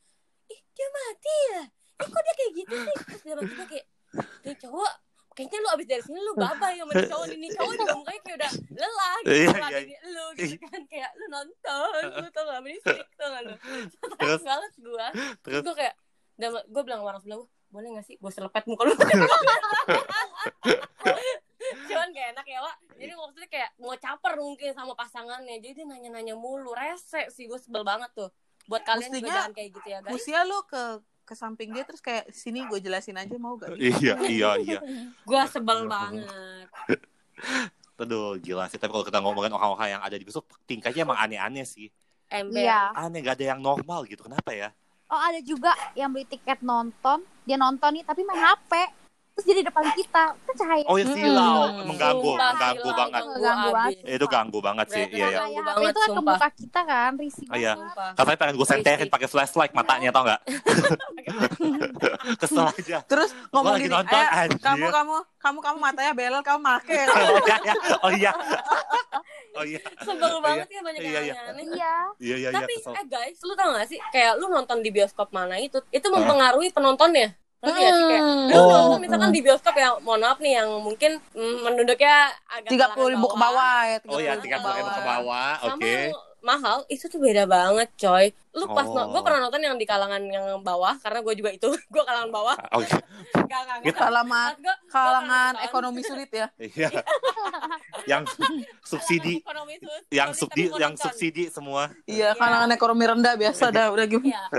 ih 0.47 0.61
dia 0.75 0.89
mati 0.95 1.37
ya? 1.59 1.63
Ih 2.03 2.09
kok 2.11 2.23
dia 2.23 2.35
kayak 2.39 2.53
gitu 2.55 2.75
sih? 2.87 2.97
Terus 3.11 3.23
dia 3.27 3.35
gue 3.35 3.67
kayak, 3.67 3.87
nih 4.47 4.57
cowok, 4.63 4.93
kayaknya 5.33 5.59
lu 5.65 5.69
abis 5.73 5.87
dari 5.89 6.03
sini 6.05 6.19
lu 6.21 6.33
babay 6.37 6.75
sama 6.77 6.93
nih 6.93 7.09
cowok 7.09 7.27
ini. 7.33 7.49
Cowok 7.53 7.73
juga 7.75 7.95
mukanya 7.97 8.21
kayak 8.23 8.37
udah 8.39 8.53
lelah 8.77 9.17
gitu. 9.21 9.33
Iya, 9.33 9.49
Iya, 9.53 9.81
iya. 9.83 9.99
lu 10.13 10.25
gitu 10.37 10.57
kan. 10.69 10.83
Kayak 10.89 11.11
lu 11.17 11.25
nonton, 11.29 12.03
lu 12.21 12.29
tau 12.31 12.45
gak? 12.47 12.61
Berisik 12.63 12.99
tau 13.17 13.29
gak 13.33 13.43
lu? 13.43 13.55
Terus? 13.57 13.91
Terus 14.21 14.43
banget 14.45 14.73
gue. 14.77 15.07
Terus? 15.43 15.63
Gue 15.65 15.75
kayak, 15.75 15.95
gue 16.69 16.83
bilang 16.85 17.01
sama 17.01 17.09
orang 17.17 17.21
sebelah 17.25 17.39
gue, 17.41 17.49
boleh 17.73 17.89
gak 17.97 18.07
sih 18.07 18.17
gue 18.21 18.31
selepet 18.31 18.65
muka 18.69 18.83
lu? 18.85 18.95
Cuman 21.89 22.09
gak 22.13 22.27
enak 22.37 22.47
ya, 22.47 22.59
Wak. 22.61 22.77
Jadi 22.99 23.13
maksudnya 23.17 23.49
kayak 23.49 23.71
mau 23.81 23.95
caper 23.97 24.33
mungkin 24.39 24.71
sama 24.75 24.93
pasangannya. 24.93 25.57
Jadi 25.63 25.83
dia 25.83 25.87
nanya-nanya 25.89 26.35
mulu. 26.37 26.75
Rese 26.77 27.31
sih, 27.33 27.49
gue 27.49 27.59
sebel 27.59 27.83
banget 27.83 28.13
tuh. 28.13 28.31
Buat 28.71 28.87
kalian 28.87 29.11
juga 29.11 29.19
Mestinya 29.19 29.35
jangan 29.43 29.55
kayak 29.57 29.71
gitu 29.75 29.89
ya, 29.89 29.99
guys. 30.05 30.15
Usia 30.15 30.41
lu 30.47 30.59
ke 30.69 30.83
ke 31.23 31.35
samping 31.39 31.71
dia 31.71 31.87
terus 31.87 32.03
kayak 32.03 32.29
sini 32.35 32.67
gue 32.67 32.79
jelasin 32.83 33.17
aja 33.17 33.35
mau 33.39 33.55
gak? 33.57 33.75
iya 33.81 34.15
iya 34.27 34.51
iya 34.59 34.81
Gue 35.23 35.43
sebel 35.49 35.87
banget. 35.87 36.69
Aduh 38.03 38.35
gila 38.43 38.67
sih 38.67 38.83
tapi 38.83 38.91
kalau 38.91 39.07
kita 39.07 39.23
ngomongin 39.23 39.55
orang-orang 39.55 39.95
yang 39.95 40.03
ada 40.03 40.19
di 40.19 40.27
bioskop 40.27 40.51
tingkahnya 40.67 41.07
emang 41.07 41.19
aneh-aneh 41.23 41.63
sih 41.63 41.87
Ember. 42.27 42.65
Iya. 42.65 42.91
aneh 42.97 43.23
gak 43.23 43.39
ada 43.39 43.55
yang 43.55 43.61
normal 43.63 44.03
gitu 44.09 44.27
kenapa 44.27 44.51
ya 44.51 44.71
Oh 45.13 45.21
ada 45.21 45.45
juga 45.45 45.77
yang 45.93 46.09
beli 46.09 46.25
tiket 46.25 46.65
nonton, 46.65 47.21
dia 47.45 47.61
nonton 47.61 47.93
nih 47.93 48.01
tapi 48.01 48.25
main 48.25 48.41
HP. 48.41 48.73
Terus 49.33 49.47
jadi 49.49 49.61
depan 49.65 49.85
kita, 49.93 50.25
kan 50.37 50.55
cahaya. 50.55 50.85
oh 50.85 50.95
ya 50.95 51.07
silau 51.07 51.61
Hmm. 51.65 51.89
mengganggu 51.89 52.31
Sumpah, 52.31 52.51
mengganggu 52.53 52.83
silau, 52.85 53.01
banget 53.01 53.23
itu 53.23 53.33
Ganggu 53.35 53.49
abis. 53.65 53.73
banget. 53.73 53.97
itu 54.13 54.27
ganggu 54.29 54.59
banget 54.61 54.87
sih 54.89 55.05
iya 55.11 55.27
iya 55.27 55.39
HP 55.41 55.63
banget, 55.63 55.81
itu 55.83 55.99
kan 55.99 56.05
ke 56.05 56.13
sumpah. 56.13 56.35
muka 56.35 56.49
kita 56.53 56.81
kan, 56.85 57.11
risih 57.17 57.47
Oh, 57.47 57.57
iya. 57.57 57.73
banget. 57.73 57.89
Sumpah. 57.89 58.11
katanya 58.15 58.39
pengen 58.39 58.55
gue 58.55 58.69
senterin 58.69 59.09
pakai 59.09 59.27
flashlight 59.27 59.73
matanya 59.73 60.09
tau 60.11 60.23
gak 60.23 60.41
kesel 62.39 62.67
aja 62.67 62.99
Terus 63.05 63.31
ngomong 63.49 63.75
gini, 63.79 63.89
nonton, 63.89 64.15
eh, 64.15 64.29
anjir." 64.39 64.61
kamu 64.61 64.87
kamu 64.91 65.17
kamu 65.39 65.59
kamu 65.61 65.79
matanya 65.81 66.13
belel, 66.13 66.41
kamu 66.41 66.61
make. 66.61 66.93
oh 67.09 67.41
iya 67.41 67.57
iya 67.59 67.75
oh 67.99 68.11
iya 68.13 68.33
oh 69.55 69.65
iya 69.65 69.81
Sebel 69.99 70.35
banget 70.39 70.69
ya 70.69 70.81
banyak 70.81 71.01
Iya, 71.03 71.11
yang 71.11 71.25
iya. 71.25 71.35
aneh-aneh. 71.35 71.65
Iya. 71.67 71.95
iya 72.21 72.37
iya 72.37 72.49
iya 72.49 72.49
Tapi 72.55 72.73
kesel 72.75 72.93
eh 72.95 73.05
guys, 73.07 73.39
lu 73.41 73.53
tau 73.55 73.69
gak 73.73 73.87
sih 73.87 73.99
kayak 74.09 74.33
lu 74.37 74.47
nonton 74.47 74.79
di 74.79 74.91
bioskop 74.91 75.29
mana 75.31 75.57
itu, 75.57 75.81
itu 75.89 76.07
mempengaruhi 76.07 76.69
penontonnya. 76.71 77.35
Ngerti 77.63 77.79
gak 77.79 77.93
sih 77.93 78.05
kayak 78.05 78.23
lu 78.49 78.59
Oh. 78.59 78.67
nonton 78.67 79.01
misalkan 79.01 79.31
di 79.31 79.41
bioskop 79.41 79.75
yang 79.75 79.95
mohon 80.03 80.21
maaf 80.21 80.39
nih 80.39 80.59
yang 80.59 80.69
mungkin 80.79 81.13
mm, 81.31 81.57
menduduknya 81.63 82.17
agak 82.45 82.69
Tiga 82.69 82.87
puluh 82.91 83.09
ribu 83.11 83.27
ke 83.27 83.37
bawah 83.37 83.79
ya. 83.85 83.97
oh 84.05 84.19
iya 84.19 84.33
30.000 84.33 84.43
tiga 84.43 84.57
ke 84.57 84.63
puluh 84.63 84.77
ribu 84.77 84.91
ke 84.91 85.03
bawah 85.05 85.53
oke 85.65 85.87
yang 85.87 86.11
mahal 86.43 86.83
itu 86.89 87.07
tuh 87.07 87.17
beda 87.17 87.47
banget 87.47 87.87
coy 87.97 88.27
lu 88.53 88.67
pas 88.69 88.83
Oh. 88.85 89.07
gue 89.09 89.23
pernah 89.23 89.41
nonton 89.41 89.63
yang 89.63 89.79
di 89.79 89.87
kalangan 89.87 90.19
yang 90.21 90.59
bawah 90.59 90.99
karena 90.99 91.23
gue 91.23 91.35
juga 91.35 91.51
itu 91.51 91.71
gue 91.95 92.03
kalangan 92.03 92.29
bawah 92.29 92.57
oke 92.73 92.91
gak 93.47 93.61
gak 93.63 93.77
Gitu. 93.81 93.95
gak 93.95 94.03
Kalangan 94.03 94.51
gua- 94.59 94.81
kalangan 94.89 95.53
ekonomi 95.63 96.01
sulit 96.03 96.31
ya. 96.31 96.47
iya 96.69 96.91
yang 98.05 98.27
subsidi 98.83 99.39
Ekonomi 99.39 99.79
sulit, 99.79 100.03
yang 100.11 100.31
subsidi 100.33 100.67
tapi 100.67 100.83
yang 100.83 100.95
subsidi 100.97 101.43
semua 101.47 101.95
Iya, 102.05 102.29
Iya. 102.29 102.29
kalangan 102.35 102.71
ekonomi 102.71 103.05
rendah 103.07 103.35
biasa 103.37 103.71
dah 103.71 103.87
udah 103.89 104.05
gimana. 104.05 104.51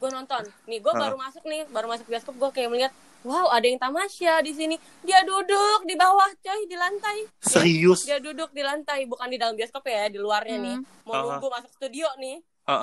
Gue 0.00 0.08
nonton. 0.08 0.42
Nih, 0.64 0.80
gue 0.80 0.92
baru 0.96 1.20
masuk 1.20 1.44
nih, 1.44 1.68
baru 1.68 1.86
masuk 1.92 2.08
bioskop. 2.08 2.34
Gue 2.40 2.50
kayak 2.56 2.72
melihat, 2.72 2.92
wow, 3.20 3.52
ada 3.52 3.68
yang 3.68 3.76
tamasya 3.76 4.40
di 4.40 4.56
sini. 4.56 4.80
Dia 5.04 5.20
duduk 5.28 5.84
di 5.84 5.92
bawah, 5.92 6.32
coy, 6.40 6.60
di 6.64 6.76
lantai. 6.80 7.28
serius 7.44 8.08
Dia 8.08 8.16
duduk 8.16 8.48
di 8.56 8.64
lantai, 8.64 9.04
bukan 9.04 9.28
di 9.28 9.36
dalam 9.36 9.52
bioskop 9.52 9.84
ya, 9.84 10.08
di 10.08 10.16
luarnya 10.16 10.56
nih. 10.56 10.76
Mau 11.04 11.20
nunggu 11.20 11.52
masuk 11.52 11.70
studio 11.76 12.08
nih. 12.16 12.40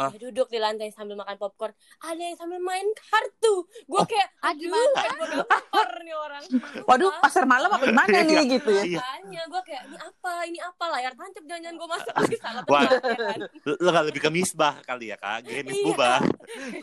Dia 0.10 0.20
duduk 0.22 0.48
di 0.48 0.58
lantai 0.58 0.90
sambil 0.90 1.16
makan 1.16 1.36
popcorn. 1.36 1.74
Ada 2.00 2.22
yang 2.24 2.36
sambil 2.36 2.60
main 2.60 2.88
kartu. 2.94 3.56
Gue 3.84 4.02
kayak, 4.04 4.28
Ah, 4.38 4.50
aduh, 4.50 4.60
gimana? 4.60 4.90
kayak 4.98 5.14
gue 5.14 5.28
gampar 5.34 5.90
nih 6.00 6.16
orang. 6.16 6.44
Waduh, 6.84 7.10
Sumpah. 7.10 7.22
pasar 7.22 7.44
malam 7.44 7.70
apa 7.70 7.84
di 7.84 7.94
mana 7.94 8.18
nih 8.20 8.36
Iya. 8.36 8.42
gitu 8.50 8.70
ya? 8.70 8.84
Iya. 8.84 9.00
Makanya 9.00 9.42
gue 9.46 9.62
kayak, 9.64 9.84
ini 9.84 9.98
apa, 9.98 10.32
ini 10.44 10.60
apa, 10.60 10.84
layar 10.90 11.14
tancap 11.14 11.44
jangan-jangan 11.44 11.76
gue 11.76 11.88
masuk 11.90 12.14
di 12.26 12.38
sana. 12.38 12.60
Wah. 12.66 12.82
ya 12.84 13.00
kan? 13.00 13.40
Lo 13.78 13.90
gak 13.90 14.06
lebih 14.06 14.22
ke 14.22 14.30
misbah 14.30 14.76
kali 14.82 15.06
ya 15.08 15.18
kak 15.18 15.38
Game 15.44 15.68
Iya. 15.68 15.84
Bubah 15.86 16.20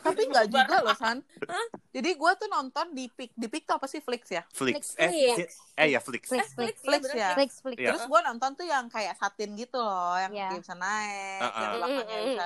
Tapi 0.01 0.21
enggak 0.25 0.47
juga 0.49 0.77
loh, 0.81 0.95
San. 0.95 1.19
Hah? 1.45 1.67
Jadi 1.91 2.11
gue 2.13 2.33
tuh 2.35 2.49
nonton 2.49 2.87
di 2.91 3.07
Pik, 3.07 3.33
di 3.33 3.47
Pik 3.47 3.65
tuh 3.65 3.77
apa 3.77 3.87
sih 3.87 3.99
Flix 3.99 4.29
ya? 4.29 4.43
Flix. 4.49 4.95
Eh, 4.97 5.47
eh 5.75 5.89
ya 5.89 5.99
Flix 5.99 6.27
Flix, 6.27 6.47
Eh, 6.47 6.55
flix, 6.55 6.75
Flix 6.81 7.03
ya. 7.11 7.31
flix, 7.35 7.51
flix. 7.59 7.77
Iya. 7.77 7.91
Terus 7.93 8.05
gue 8.05 8.21
nonton 8.23 8.51
tuh 8.55 8.65
yang 8.65 8.87
kayak 8.87 9.15
satin 9.15 9.55
gitu 9.55 9.77
loh, 9.77 10.15
yang 10.17 10.31
Iya. 10.31 10.49
bisa 10.55 10.75
naik, 10.75 11.41
Uh-uh. 11.41 11.55
yang 11.55 11.71
belakangnya 11.75 12.19
bisa. 12.25 12.45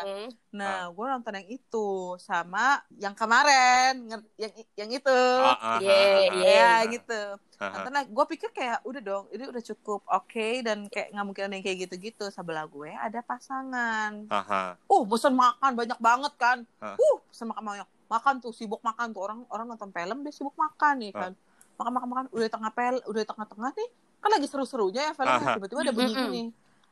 Nah, 0.49 0.89
gue 0.89 1.05
nonton 1.05 1.33
yang 1.37 1.49
itu 1.53 2.17
sama 2.17 2.81
yang 2.97 3.13
kemarin, 3.13 4.09
yang 4.41 4.53
yang 4.75 4.91
itu. 4.91 5.21
Ah, 5.45 5.77
ah, 5.77 5.79
Iya, 5.79 5.93
ah, 5.93 6.17
iya. 6.17 6.29
ah, 6.33 6.45
Ya 6.49 6.65
ah. 6.65 6.79
gitu. 6.89 7.21
Ah, 7.59 7.65
ah. 7.69 7.81
Karena 7.85 8.01
gue 8.09 8.25
pikir 8.33 8.49
kayak 8.57 8.81
udah 8.89 9.03
dong, 9.05 9.25
ini 9.29 9.45
udah 9.45 9.61
cukup 9.61 10.01
oke 10.09 10.49
dan 10.65 10.89
kayak 10.89 11.13
nggak 11.13 11.27
mungkin 11.27 11.43
ada 11.51 11.55
yang 11.61 11.65
kayak 11.67 11.79
gitu-gitu. 11.85 12.25
Sebelah 12.33 12.65
gue 12.65 12.89
ada 12.97 13.21
pasangan. 13.21 14.13
Ah, 14.33 14.41
ah. 14.49 14.69
Uh, 14.89 15.05
bosan 15.05 15.37
makan 15.37 15.77
banyak 15.77 15.99
banget 16.01 16.33
kan. 16.41 16.59
Hah. 16.81 16.97
Uh, 16.97 17.17
bosan 17.29 17.49
makan 17.53 17.65
banyak. 17.65 17.89
makan 18.09 18.41
tuh 18.41 18.57
sibuk 18.57 18.81
makan 18.81 19.13
tuh 19.13 19.21
orang 19.21 19.45
orang 19.53 19.69
nonton 19.69 19.93
film 19.93 20.25
dia 20.25 20.33
sibuk 20.33 20.57
makan 20.57 20.97
nih 20.97 21.13
kan 21.13 21.37
makan 21.77 21.93
makan 21.93 22.09
makan 22.09 22.25
udah 22.33 22.45
di 22.49 22.53
tengah 22.57 22.73
pel 22.73 22.97
udah 23.05 23.21
di 23.21 23.29
tengah-tengah 23.29 23.71
nih 23.77 23.89
kan 24.25 24.31
lagi 24.33 24.47
seru-serunya 24.49 25.03
ya 25.07 25.13
filmnya 25.13 25.61
tiba-tiba 25.61 25.81
ada 25.85 25.93
bunyi 25.93 26.15
gini 26.17 26.43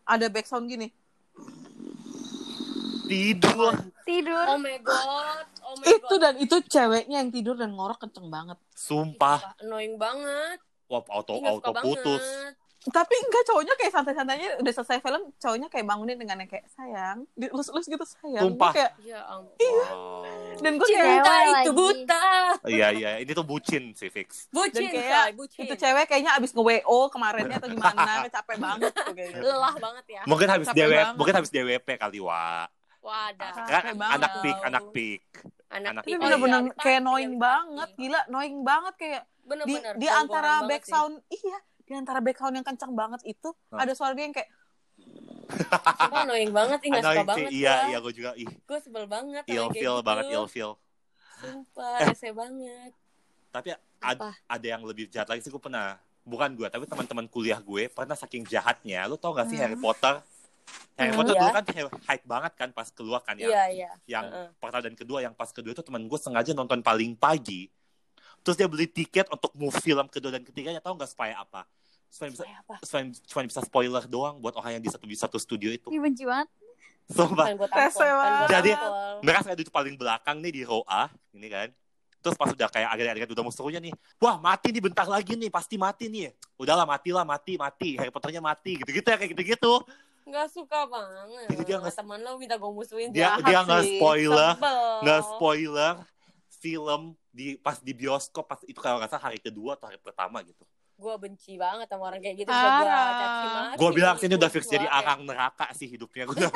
ada 0.05 0.27
background 0.29 0.69
gini 0.69 0.93
Tidur. 3.07 3.73
Tidur. 4.03 4.45
Oh 4.47 4.59
my 4.59 4.79
god. 4.81 5.47
Oh 5.61 5.75
my 5.75 5.87
itu 5.89 6.07
god. 6.09 6.21
dan 6.21 6.35
itu 6.37 6.57
ceweknya 6.63 7.17
yang 7.19 7.31
tidur 7.31 7.55
dan 7.55 7.71
ngorok 7.71 7.99
kenceng 8.01 8.27
banget 8.27 8.59
Sumpah. 8.73 9.39
Sumpah, 9.41 9.61
Annoying 9.61 9.97
banget. 9.97 10.59
Wah, 10.87 11.03
auto 11.09 11.35
Ih, 11.37 11.47
auto 11.49 11.71
putus. 11.77 12.23
banget. 12.23 12.55
tapi 12.87 13.19
enggak 13.19 13.43
cowoknya 13.45 13.75
kayak 13.75 13.91
santai-santainya 13.91 14.63
udah 14.63 14.73
selesai 14.73 15.03
film 15.03 15.35
cowoknya 15.35 15.67
kayak 15.67 15.83
bangunin 15.85 16.15
dengan 16.15 16.39
yang 16.39 16.47
kayak 16.47 16.71
sayang 16.71 17.27
dilus-lus 17.35 17.83
gitu 17.83 17.99
sayang 18.07 18.47
Sumpah. 18.47 18.71
Kayak 18.71 18.95
Ya 19.03 19.27
ampun. 19.27 19.59
Wow. 19.59 20.23
dan 20.57 20.73
gue 20.73 20.87
kayak 20.87 21.03
Cinta 21.19 21.35
itu 21.59 21.71
buta. 21.75 22.27
Iya, 22.63 22.89
iya. 22.95 23.11
Ini 23.19 23.31
tuh 23.33 23.43
bucin 23.43 23.91
sih, 23.91 24.07
fix. 24.07 24.47
Bucin, 24.49 24.87
Dan 24.87 24.95
kayak 24.95 25.11
say, 25.11 25.31
bucin. 25.35 25.61
itu 25.67 25.75
cewek 25.75 26.05
kayaknya 26.07 26.39
abis 26.39 26.55
nge-WO 26.55 27.11
kemarinnya 27.11 27.59
atau 27.59 27.69
gimana 27.69 28.13
capek 28.39 28.57
banget 28.57 28.91
tuh 28.95 29.05
kayak 29.11 29.29
gitu. 29.35 29.43
Lelah 29.43 29.75
banget 29.77 30.05
ya. 30.07 30.23
Mungkin 30.25 30.47
habis 30.47 30.67
Capek 30.69 30.79
DWP, 30.79 31.07
mungkin 31.19 31.35
habis 31.35 31.51
DWP 31.51 31.89
kali, 31.99 32.19
Wak. 32.23 32.67
Wadah. 33.07 33.53
Capek 33.55 33.71
Kan 33.71 33.85
anak 34.13 34.33
pik, 34.41 34.57
anak 34.61 34.85
pik. 34.91 35.23
Anak 35.69 35.91
Anak 35.93 36.03
Ini 36.05 36.15
Oh, 36.15 36.21
bener-bener 36.21 36.61
iya, 36.65 36.75
kayak 36.77 36.99
annoying 37.01 37.33
pasti. 37.33 37.45
banget, 37.45 37.89
gila, 37.97 38.21
annoying 38.25 38.59
banget 38.63 38.95
kayak 38.97 39.23
di, 39.23 39.47
Bener-bener. 39.47 39.93
di 39.95 40.09
antara 40.09 40.53
back 40.65 40.83
sih. 40.83 40.91
sound, 40.91 41.15
iya, 41.29 41.59
di 41.81 41.93
antara 41.93 42.19
back 42.19 42.37
sound 42.37 42.55
yang 42.55 42.65
kencang 42.65 42.93
banget 42.93 43.21
itu 43.25 43.49
Hah. 43.69 43.83
ada 43.83 43.93
suara 43.93 44.13
dia 44.13 44.25
yang 44.25 44.33
kayak 44.33 44.51
Sumpah 45.47 46.23
annoying 46.25 46.51
banget. 46.51 46.79
Ih, 46.81 46.91
gak 46.91 46.99
suka 47.01 47.13
sih, 47.13 47.25
banget 47.25 47.51
iya, 47.53 47.71
gua. 47.73 47.87
iya, 47.87 47.99
gue 48.01 48.13
juga. 48.13 48.31
Ih, 48.35 48.49
Gue 48.61 48.79
sebel 48.81 49.05
banget. 49.07 49.43
sama 49.43 49.53
ill 49.53 49.67
kayak 49.69 49.75
feel 49.77 49.97
gitu. 49.97 50.03
banget, 50.05 50.25
ill 50.29 50.47
feel. 50.49 50.73
Sumpah, 51.37 51.95
Eh. 51.97 52.07
rese 52.09 52.29
banget. 52.33 52.91
Tapi 53.49 53.69
ad- 54.01 54.23
ada 54.45 54.67
yang 54.67 54.83
lebih 54.83 55.07
jahat 55.07 55.29
lagi 55.29 55.41
sih, 55.41 55.49
gue 55.49 55.61
pernah. 55.61 55.95
Bukan 56.23 56.51
gue, 56.53 56.67
tapi 56.67 56.85
teman-teman 56.85 57.27
kuliah 57.27 57.61
gue 57.61 57.87
pernah 57.89 58.15
saking 58.15 58.43
jahatnya. 58.45 59.07
Lu 59.07 59.15
tau 59.15 59.31
gak 59.33 59.47
sih 59.47 59.55
Hmm. 59.55 59.65
Harry 59.65 59.79
Potter? 59.79 60.19
Harry 60.97 61.13
Hmm. 61.13 61.19
Potter 61.19 61.35
Iya. 61.35 61.41
dulu 61.43 61.53
kan 61.53 61.65
hype 62.07 62.25
banget 62.25 62.53
kan 62.55 62.69
pas 62.71 62.89
keluar 62.89 63.21
kan 63.21 63.37
yang 63.37 63.53
Iya, 63.53 63.65
iya. 63.69 63.91
yang 64.09 64.25
Heeh. 64.27 64.49
pertama 64.57 64.83
dan 64.83 64.95
kedua 64.95 65.19
yang 65.21 65.33
pas 65.33 65.51
kedua 65.51 65.71
itu 65.71 65.81
teman 65.81 66.03
gue 66.03 66.19
sengaja 66.19 66.51
nonton 66.53 66.81
paling 66.81 67.13
pagi 67.15 67.69
terus 68.41 68.55
dia 68.55 68.65
beli 68.65 68.87
tiket 68.87 69.29
untuk 69.29 69.53
move 69.53 69.75
film 69.77 70.07
kedua 70.07 70.31
dan 70.31 70.43
ketiganya 70.43 70.81
tahu 70.81 70.97
nggak 70.97 71.11
supaya 71.11 71.37
apa 71.37 71.69
supaya 72.09 72.31
bisa 72.31 72.45
apa? 72.47 72.75
supaya 72.81 73.03
cuma 73.27 73.41
bisa 73.45 73.61
spoiler 73.61 74.05
doang 74.07 74.39
buat 74.39 74.55
orang 74.55 74.73
yang 74.73 74.83
di 74.83 74.89
satu 74.89 75.05
di 75.05 75.15
satu 75.15 75.37
studio 75.37 75.69
itu 75.69 75.91
Ih, 75.91 75.99
benci 75.99 76.25
banget. 76.25 76.49
sumpah. 77.07 77.47
Jadi- 78.49 78.75
mereka 79.21 79.41
saya 79.43 79.55
duduk 79.55 79.71
paling 79.71 79.95
belakang 79.95 80.41
nih 80.41 80.51
di 80.51 80.63
row 80.63 80.83
A 80.87 81.07
ini 81.31 81.47
kan 81.47 81.69
terus 82.19 82.35
pas 82.35 82.49
udah 82.49 82.67
kayak 82.67 82.91
akhir-akhir 82.91 83.29
udah 83.31 83.45
mau 83.45 83.55
serunya 83.55 83.79
nih 83.79 83.95
wah 84.19 84.35
mati 84.37 84.75
nih 84.75 84.83
bentar 84.83 85.07
lagi 85.07 85.37
nih 85.37 85.47
pasti 85.47 85.79
mati 85.79 86.09
nih 86.09 86.31
udahlah 86.57 86.83
matilah 86.83 87.23
mati 87.23 87.55
mati 87.55 87.95
Harry 87.95 88.11
Potternya 88.11 88.41
mati 88.41 88.75
gitu-gitu 88.77 89.07
ya 89.07 89.15
kayak 89.15 89.31
gitu-gitu 89.31 89.73
Nggak 90.27 90.47
suka 90.51 90.81
banget. 90.85 91.25
Jadi 91.49 91.63
dia 91.65 91.77
nggak- 91.79 91.95
Teman 91.95 92.19
lo 92.21 92.35
minta 92.35 92.57
gue 92.57 92.67
musuhin. 92.69 93.09
dia 93.11 93.31
Jahat 93.33 93.47
dia 93.47 93.59
nggak 93.63 93.83
sih. 93.83 93.97
spoiler 93.97 94.53
nggak 95.01 95.21
spoiler 95.25 95.93
film 96.57 97.03
di 97.31 97.55
pas 97.57 97.79
di 97.79 97.93
bioskop 97.93 98.45
pas 98.45 98.59
itu 98.63 98.75
kalau 98.77 98.99
nggak 98.99 99.07
salah 99.09 99.25
hari 99.25 99.39
kedua 99.39 99.75
atau 99.75 99.87
hari 99.87 99.99
pertama 99.99 100.43
gitu 100.43 100.67
Gue 100.97 101.13
benci 101.15 101.61
banget 101.61 101.87
sama 101.87 102.09
orang 102.09 102.19
kayak 102.19 102.37
gitu. 102.39 102.49
Bisa 102.49 103.77
gue 103.77 103.91
bilang 103.93 104.17
sini 104.17 104.33
udah 104.35 104.49
fix 104.49 104.65
Gua 104.65 104.73
jadi 104.73 104.87
arang 104.89 105.21
neraka 105.23 105.69
sih 105.77 105.85
hidupnya 105.87 106.25
gue 106.25 106.35
udah 106.35 106.51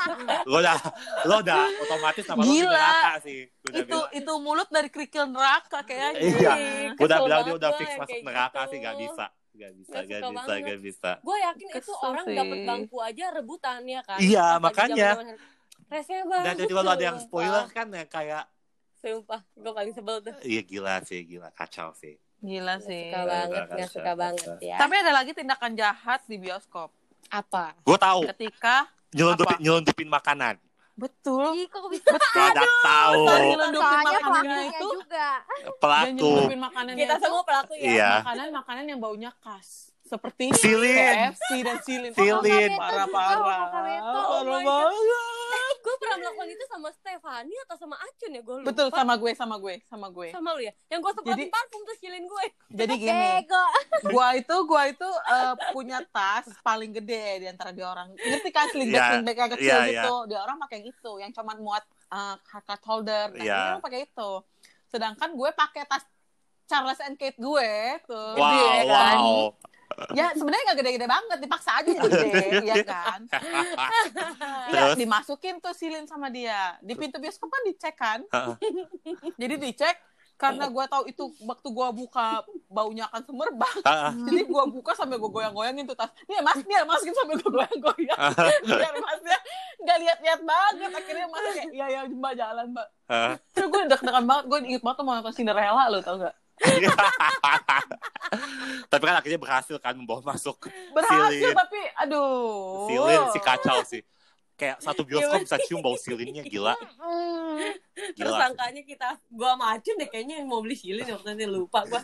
lo 0.50 0.58
udah 0.58 0.76
lo 1.22 1.34
udah 1.38 1.60
otomatis 1.78 2.24
sama 2.24 2.40
lo 2.40 2.48
Gila. 2.48 2.72
neraka 2.72 3.12
sih 3.20 3.52
Gua 3.52 3.68
udah 3.68 3.78
itu 3.78 3.88
bilang 3.92 4.08
itu 4.16 4.32
mulut 4.40 4.68
dari 4.68 4.88
kerikil 4.88 5.28
neraka 5.28 5.84
kayaknya 5.84 6.10
Iya. 6.16 6.52
"Ih, 6.56 6.86
gue 6.90 7.04
udah 7.04 7.18
bilang 7.20 7.40
dia 7.44 7.54
udah 7.54 7.70
gua 7.70 7.78
fix 7.78 7.90
masuk 7.94 8.18
neraka 8.24 8.58
gitu. 8.58 8.70
sih 8.72 8.78
gak 8.80 8.96
bisa 8.98 9.26
gak 9.62 9.72
bisa 9.74 9.92
gak 9.94 10.02
suka 10.18 10.28
bisa 10.28 10.42
banget. 10.42 10.66
gak 10.66 10.80
bisa 10.80 11.10
Gue 11.20 11.36
yakin 11.38 11.66
itu 11.68 11.78
Kesel 11.78 11.96
orang 12.02 12.24
sih. 12.24 12.36
dapat 12.36 12.58
bangku 12.64 12.96
aja 12.98 13.24
rebutan 13.30 13.80
ya 13.84 14.00
kan. 14.02 14.18
Iya, 14.18 14.46
lagi 14.50 14.62
makanya. 14.62 15.10
Rese 15.88 16.16
banget. 16.24 16.42
dan 16.42 16.52
tiba-tiba 16.56 16.80
lo 16.80 16.90
ada 16.90 17.04
yang 17.04 17.18
spoiler 17.18 17.64
kan 17.68 17.86
ya 17.88 18.04
kayak 18.06 18.44
Sumpah, 18.94 19.42
gue 19.52 19.72
paling 19.72 19.90
sebel 19.90 20.16
tuh. 20.20 20.34
iya 20.42 20.62
gila 20.62 21.02
sih 21.02 21.20
gila 21.22 21.50
kacau 21.50 21.90
sih 21.92 22.14
gila 22.38 22.78
sih 22.78 23.06
suka 23.08 23.22
banget, 23.24 23.62
nggak 23.68 23.88
suka 23.88 24.02
kacau. 24.04 24.14
banget 24.16 24.46
ya. 24.62 24.76
tapi 24.78 24.94
ada 24.96 25.12
lagi 25.12 25.30
tindakan 25.32 25.72
jahat 25.74 26.20
di 26.24 26.36
bioskop 26.36 26.90
apa? 27.28 27.74
gue 27.78 27.98
tahu 27.98 28.20
ketika 28.30 28.86
nyelundupin 29.10 29.52
Apa? 29.52 29.60
nyelundupin 29.60 30.08
makanan 30.08 30.54
betul 30.92 31.56
Ih, 31.56 31.66
kok 31.72 31.88
bisa? 31.88 32.12
ada 32.36 32.66
tahu 32.84 33.24
Soalnya 33.24 33.56
makanannya 33.56 34.18
pelakunya 34.20 34.56
itu 34.68 34.88
juga. 34.92 35.30
pelaku 35.80 36.30
Kita 36.94 37.14
itu 37.16 37.24
semua 37.24 37.42
pelaku 37.48 37.72
ya. 37.80 37.84
Iya. 37.88 38.10
makanan 38.20 38.46
makanan 38.52 38.84
yang 38.86 39.00
baunya 39.00 39.30
khas 39.40 39.92
seperti 40.02 40.52
Silin. 40.52 41.32
KFC 41.32 41.50
dan 41.64 41.76
silin 41.80 42.12
Silin. 42.12 42.76
parah 42.76 43.08
juga, 43.08 43.16
parah 43.16 43.38
Wakabeto. 43.40 44.20
Oh 44.20 44.40
parah 44.44 44.52
my 44.52 44.64
God. 44.64 44.84
banget 44.92 45.41
Gue 45.92 45.98
pernah 46.00 46.16
melakukan 46.18 46.48
itu 46.48 46.64
sama 46.66 46.88
Stefani 46.90 47.52
atau 47.60 47.76
sama 47.76 47.96
Acun 47.98 48.30
ya 48.30 48.40
gue 48.40 48.56
lupa. 48.56 48.66
betul 48.66 48.88
sama 48.88 49.14
gue 49.14 49.32
sama 49.34 49.56
gue 49.58 49.74
sama 49.84 50.06
gue 50.08 50.28
Sama 50.30 50.48
lu 50.52 50.62
ya? 50.62 50.72
Yang 50.86 51.00
gue 51.02 51.12
semprotin 51.12 51.36
Jadi- 51.38 51.52
parfum 51.52 51.80
terus 51.84 52.00
kilin 52.00 52.24
gue. 52.24 52.44
jadi 52.72 52.94
gini 52.94 53.12
Bego. 53.12 53.64
gua 54.14 54.28
itu 54.32 54.56
gua 54.64 54.82
itu 54.86 55.04
eh, 55.04 55.54
punya 55.70 56.00
tas 56.08 56.48
paling 56.60 56.90
gede 56.90 57.24
di 57.38 57.46
antara 57.46 57.70
dia 57.70 57.84
orang 57.84 58.08
ngerti 58.14 58.48
kan 58.48 58.66
sling 58.66 58.88
bag 58.88 58.96
Iya, 58.96 59.06
sling 59.06 59.22
bag 59.22 59.36
yang 59.36 59.50
kecil 59.52 59.68
iya, 59.68 59.84
gitu 59.84 60.14
dia 60.26 60.40
orang 60.40 60.56
pakai 60.58 60.76
yang 60.78 60.86
itu 60.88 61.12
yang 61.18 61.30
cuma 61.30 61.52
muat 61.54 61.84
eh, 62.08 62.34
card 62.42 62.82
holder 62.82 63.26
nah 63.30 63.38
Iya. 63.38 63.52
dia 63.52 63.68
orang 63.70 63.84
pakai 63.84 64.00
itu 64.02 64.30
sedangkan 64.86 65.28
gue 65.30 65.50
pakai 65.52 65.82
tas 65.84 66.04
Charles 66.64 67.00
and 67.00 67.14
Kate 67.14 67.36
gue 67.36 67.70
tuh 68.02 68.32
wow 68.32 68.48
gede 68.48 68.68
kan. 68.86 69.16
wow 69.18 69.44
ya 70.12 70.26
sebenarnya 70.36 70.64
nggak 70.72 70.78
gede-gede 70.80 71.06
banget 71.08 71.38
dipaksa 71.42 71.70
aja 71.80 71.90
jadi 71.90 72.08
gede 72.08 72.46
ya 72.66 72.76
kan? 72.84 73.20
Iya, 74.72 74.96
dimasukin 74.96 75.60
tuh 75.60 75.76
silin 75.76 76.08
sama 76.08 76.32
dia. 76.32 76.76
Di 76.80 76.96
pintu 76.96 77.20
bioskop 77.20 77.52
kan 77.52 77.62
dicek 77.68 77.94
kan? 77.94 78.20
Jadi 79.40 79.54
dicek 79.60 79.96
karena 80.40 80.66
gua 80.66 80.90
tahu 80.90 81.06
itu 81.06 81.30
waktu 81.46 81.68
gua 81.70 81.94
buka 81.94 82.42
baunya 82.66 83.06
akan 83.12 83.22
semerbak. 83.22 83.74
Jadi 84.26 84.42
gua 84.48 84.64
buka 84.66 84.96
sampai 84.96 85.20
gua 85.20 85.30
goyang-goyangin 85.30 85.86
tuh 85.86 85.94
tas. 85.94 86.10
Nih 86.26 86.40
mas 86.42 86.58
nih 86.64 86.82
masukin 86.82 87.14
sampai 87.14 87.36
gua 87.38 87.50
goyang-goyang. 87.62 88.18
Biar 88.66 88.94
masnya 88.98 89.38
nggak 89.82 89.98
lihat-lihat 90.02 90.40
banget. 90.42 90.74
Akhirnya 90.98 91.26
mas 91.30 91.44
kayak 91.52 91.70
iya 91.70 91.86
ya 91.94 92.00
mbak 92.08 92.32
jalan 92.34 92.66
mbak. 92.74 92.88
Terus 93.54 93.66
gue 93.68 93.80
deg-degan 93.92 94.24
banget 94.24 94.44
gue 94.48 94.58
inget 94.72 94.82
banget 94.82 94.96
tuh 94.98 95.04
mau 95.04 95.14
nonton 95.14 95.34
Cinderella 95.36 95.84
lo 95.92 96.00
tau 96.00 96.16
gak 96.16 96.34
tapi 98.92 99.02
kan 99.02 99.16
akhirnya 99.18 99.40
berhasil 99.40 99.76
kan 99.82 99.94
membawa 99.98 100.32
masuk 100.32 100.70
berhasil 100.94 101.32
Silin. 101.32 101.54
tapi 101.54 101.80
aduh 101.98 102.86
silin 102.86 103.22
si 103.34 103.38
kacau 103.42 103.78
sih 103.82 104.02
kayak 104.52 104.78
satu 104.78 105.02
bioskop 105.02 105.42
bisa 105.42 105.58
cium 105.66 105.82
bau 105.82 105.98
silinnya 105.98 106.44
gila 106.46 106.74
Terus 107.92 108.16
gila 108.16 108.30
sih. 108.32 108.40
sangkanya 108.40 108.82
kita, 108.88 109.08
gue 109.28 109.46
sama 109.46 109.76
Acun 109.76 109.94
deh 110.00 110.08
kayaknya 110.08 110.40
yang 110.40 110.48
mau 110.48 110.64
beli 110.64 110.74
silin 110.74 111.04
waktu 111.04 111.28
nanti 111.28 111.44
lupa 111.44 111.84
gue. 111.84 112.00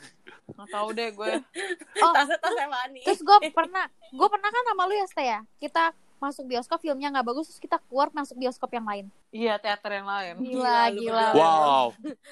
nggak 0.53 0.68
tahu 0.68 0.88
deh 0.92 1.09
gue 1.16 1.31
Oh. 2.05 2.12
Tasnya 2.12 2.37
tas 2.38 2.53
Stefani. 2.53 3.01
Terus 3.03 3.21
gue 3.25 3.37
pernah, 3.51 3.88
gue 4.12 4.29
pernah 4.29 4.49
kan 4.53 4.62
sama 4.68 4.83
lu 4.85 4.94
ya, 4.94 5.07
Ste 5.09 5.25
ya? 5.25 5.40
Kita 5.57 5.97
masuk 6.18 6.44
bioskop, 6.44 6.78
filmnya 6.78 7.09
nggak 7.11 7.24
bagus, 7.24 7.46
terus 7.46 7.59
kita 7.59 7.78
keluar 7.83 8.11
masuk 8.11 8.35
bioskop 8.35 8.68
yang 8.68 8.85
lain. 8.85 9.07
iya 9.28 9.54
teater 9.54 9.92
yang 9.92 10.04
lain 10.04 10.35
Gila, 10.38 10.88
gila. 10.88 11.26
berdua. 11.28 11.28
wow 11.35 11.87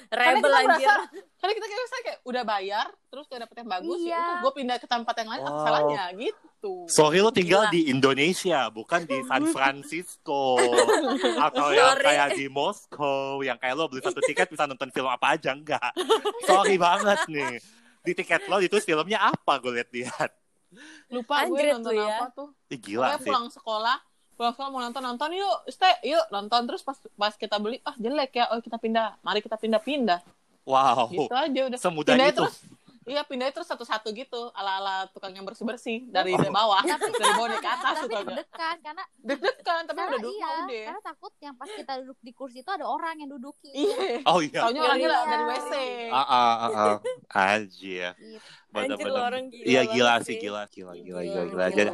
karena 0.09 0.25
Rebel 0.33 0.41
kita 0.41 0.57
anjir. 0.57 0.65
merasa 0.65 0.93
karena 1.37 1.53
kita 1.53 1.65
kayak 1.69 2.17
udah 2.23 2.43
bayar 2.43 2.85
terus 3.07 3.25
gak 3.27 3.39
dapet 3.39 3.55
yang 3.55 3.69
bagus 3.69 3.99
Iya. 3.99 4.17
ya 4.17 4.25
gue 4.39 4.51
pindah 4.51 4.77
ke 4.77 4.87
tempat 4.87 5.13
yang 5.15 5.29
lain 5.29 5.41
apa 5.41 5.51
Wow. 5.51 5.63
salahnya 5.63 6.03
gitu 6.15 6.73
sorry 6.87 7.19
lo 7.19 7.29
tinggal 7.29 7.63
Gila. 7.63 7.71
di 7.71 7.81
Indonesia 7.87 8.59
bukan 8.67 9.01
di 9.03 9.17
San 9.23 9.45
Francisco 9.53 10.57
atau 11.47 11.67
yang 11.69 11.93
Sorry. 11.93 12.03
kayak 12.03 12.29
di 12.33 12.45
Moskow 12.47 13.39
yang 13.39 13.55
kayak 13.55 13.73
lo 13.73 13.85
beli 13.85 14.01
satu 14.01 14.17
tiket 14.19 14.47
bisa 14.47 14.65
nonton 14.65 14.89
film 14.89 15.07
apa 15.07 15.37
aja 15.37 15.53
enggak 15.53 15.93
sorry 16.43 16.75
banget 16.75 17.19
nih 17.27 17.61
di 18.01 18.11
tiket 18.13 18.41
lo 18.45 18.57
itu 18.57 18.73
filmnya 18.79 19.21
apa 19.27 19.53
gue 19.59 19.69
lihat-lihat 19.75 20.33
lupa 21.09 21.35
gue 21.45 21.61
nonton 21.71 21.93
ya. 21.93 22.17
apa 22.17 22.27
tuh. 22.31 22.49
Ih, 22.67 22.77
gila 22.77 23.03
Pokoknya 23.07 23.17
sih. 23.17 23.25
pulang 23.25 23.47
sekolah 23.47 23.97
pulang 24.33 24.53
sekolah 24.53 24.69
mau 24.69 24.81
nonton 24.81 25.01
nonton 25.01 25.29
yuk 25.33 25.57
stay 25.67 25.93
yuk 26.03 26.25
nonton. 26.27 26.61
Terus 26.65 26.81
pas 26.81 26.97
pas 27.15 27.33
kita 27.33 27.57
beli 27.57 27.81
ah 27.81 27.95
jelek 27.95 28.31
ya 28.33 28.45
oh 28.49 28.59
kita 28.59 28.75
pindah. 28.75 29.17
Mari 29.19 29.39
kita 29.39 29.55
pindah 29.55 29.79
pindah 29.79 30.19
wow. 30.63 31.07
Gitu 31.07 31.29
aja 31.29 31.61
udah. 31.65 31.79
Semudah 31.79 32.13
Pindah 32.13 32.29
itu. 32.29 32.43
terus. 32.43 32.57
Iya 33.07 33.23
pindah 33.23 33.47
terus 33.49 33.65
satu-satu 33.65 34.11
gitu. 34.11 34.51
Ala-ala 34.51 35.07
tukang 35.07 35.31
yang 35.31 35.41
bersih-bersih 35.41 36.11
dari 36.11 36.35
bawah 36.35 36.83
Tapi- 36.83 37.07
dari 37.15 37.33
bawah 37.33 37.47
naik 37.47 37.63
ke 37.63 37.69
atas 37.69 37.93
tapi 37.97 38.11
gak 38.11 38.25
deg-degan 38.27 38.77
karena 38.83 39.03
deg-degan 39.77 39.85
tapi 39.85 39.97
karena 39.97 40.09
udah 40.09 40.19
duduk 40.19 40.33
iya, 40.33 40.49
udah 40.57 40.83
karena 40.87 41.01
takut 41.05 41.31
yang 41.37 41.53
pas 41.53 41.69
kita 41.69 41.93
duduk 42.01 42.17
di 42.19 42.31
kursi 42.33 42.57
itu 42.59 42.71
ada 42.73 42.85
orang 42.85 43.15
yang 43.19 43.29
dudukin 43.29 43.73
iya 43.73 44.25
Oh 44.25 44.39
iya. 44.41 44.61
taunya 44.65 44.81
Iya, 44.81 44.87
orangnya 44.89 45.07
iya. 45.07 45.21
dari 45.27 45.43
WC 45.45 45.73
Ah, 46.07 46.17
ah, 46.17 46.27
ah, 46.27 46.71
ah. 46.73 46.97
Anjir. 47.53 48.11
gitu. 48.17 48.39
Bener, 48.67 48.97
Anjir, 48.97 49.11
orang 49.13 49.45
gila 49.47 49.63
Iya 49.63 49.81
gila 49.85 50.13
sih, 50.19 50.25
sih. 50.25 50.37
gila, 50.39 50.61
gila, 50.67 50.93
gila, 50.93 51.21
Gila, 51.21 51.43
gila, 51.45 51.65
gila. 51.69 51.93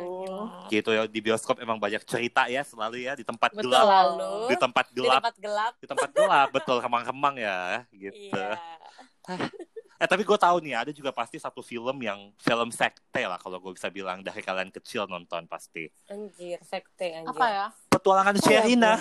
gitu 0.67 0.89
ya 0.89 1.04
di 1.06 1.19
bioskop 1.19 1.60
emang 1.60 1.78
banyak 1.78 2.02
cerita 2.04 2.48
ya 2.48 2.63
selalu 2.63 3.04
ya 3.04 3.13
di 3.13 3.22
tempat 3.22 3.52
Betul. 3.54 3.69
gelap, 3.69 3.86
Selalu 3.86 4.32
di 4.48 4.56
tempat 4.58 4.86
di 4.88 4.96
gelap, 4.96 5.22
tempat 5.22 5.36
gelap. 5.38 5.74
di 5.78 5.86
tempat 5.88 6.10
gelap, 6.12 6.48
betul 6.50 6.78
kemang-kemang 6.80 7.36
ya, 7.38 7.60
gitu. 7.91 8.32
Iya. 8.32 8.56
Eh 10.03 10.07
tapi 10.11 10.27
gue 10.27 10.35
tahu 10.35 10.59
nih 10.59 10.75
ada 10.75 10.91
juga 10.91 11.15
pasti 11.15 11.39
satu 11.39 11.63
film 11.63 12.03
yang 12.03 12.27
film 12.35 12.75
sekte 12.75 13.23
lah 13.23 13.39
kalau 13.39 13.55
gue 13.63 13.71
bisa 13.71 13.87
bilang 13.87 14.19
dari 14.19 14.43
kalian 14.43 14.67
kecil 14.67 15.07
nonton 15.07 15.47
pasti. 15.47 15.87
Anjir, 16.11 16.59
sekte 16.59 17.23
anjir. 17.23 17.31
apa 17.31 17.45
ya 17.47 17.67
Petualangan 17.87 18.35
Sherina. 18.43 18.99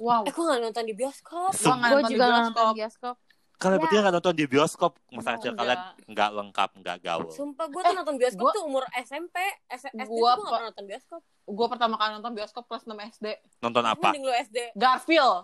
wow 0.00 0.24
Eh, 0.24 0.32
gue 0.32 0.44
gak 0.48 0.60
nonton 0.64 0.88
di 0.88 0.96
bioskop. 0.96 1.52
Gue 1.52 1.68
nonton 1.68 2.08
di 2.08 2.16
juga 2.16 2.48
bioskop. 2.72 3.16
Kalian 3.62 3.72
Ya. 3.72 3.80
bertiga 3.80 4.00
nggak 4.02 4.14
nonton 4.14 4.34
di 4.34 4.44
bioskop, 4.44 4.92
masa 5.08 5.28
Oh, 5.28 5.34
kecil 5.36 5.50
enggak. 5.50 5.60
kalian 5.62 5.80
nggak 6.08 6.30
lengkap, 6.34 6.70
nggak 6.76 6.96
gaul. 7.00 7.30
Sumpah 7.30 7.66
gue 7.66 7.80
tuh 7.80 7.86
Eh, 7.86 7.96
nonton 7.96 8.16
bioskop 8.16 8.42
gua- 8.42 8.52
tuh 8.52 8.64
umur 8.64 8.84
SMP, 8.98 9.36
S 9.68 9.82
SD 9.86 10.02
Gua 10.04 10.34
gue 10.34 10.42
gak 10.42 10.50
pernah 10.50 10.68
nonton 10.68 10.84
bioskop. 10.84 11.22
gue 11.44 11.66
pertama 11.68 11.94
kali 11.96 12.10
nonton 12.12 12.32
bioskop 12.32 12.64
kelas 12.64 12.82
6 12.82 12.98
SD 13.00 13.26
Nonton 13.58 13.82
apa? 13.84 14.02
Mending 14.04 14.22
lu 14.22 14.32
SD. 14.32 14.58
Garfield 14.72 15.42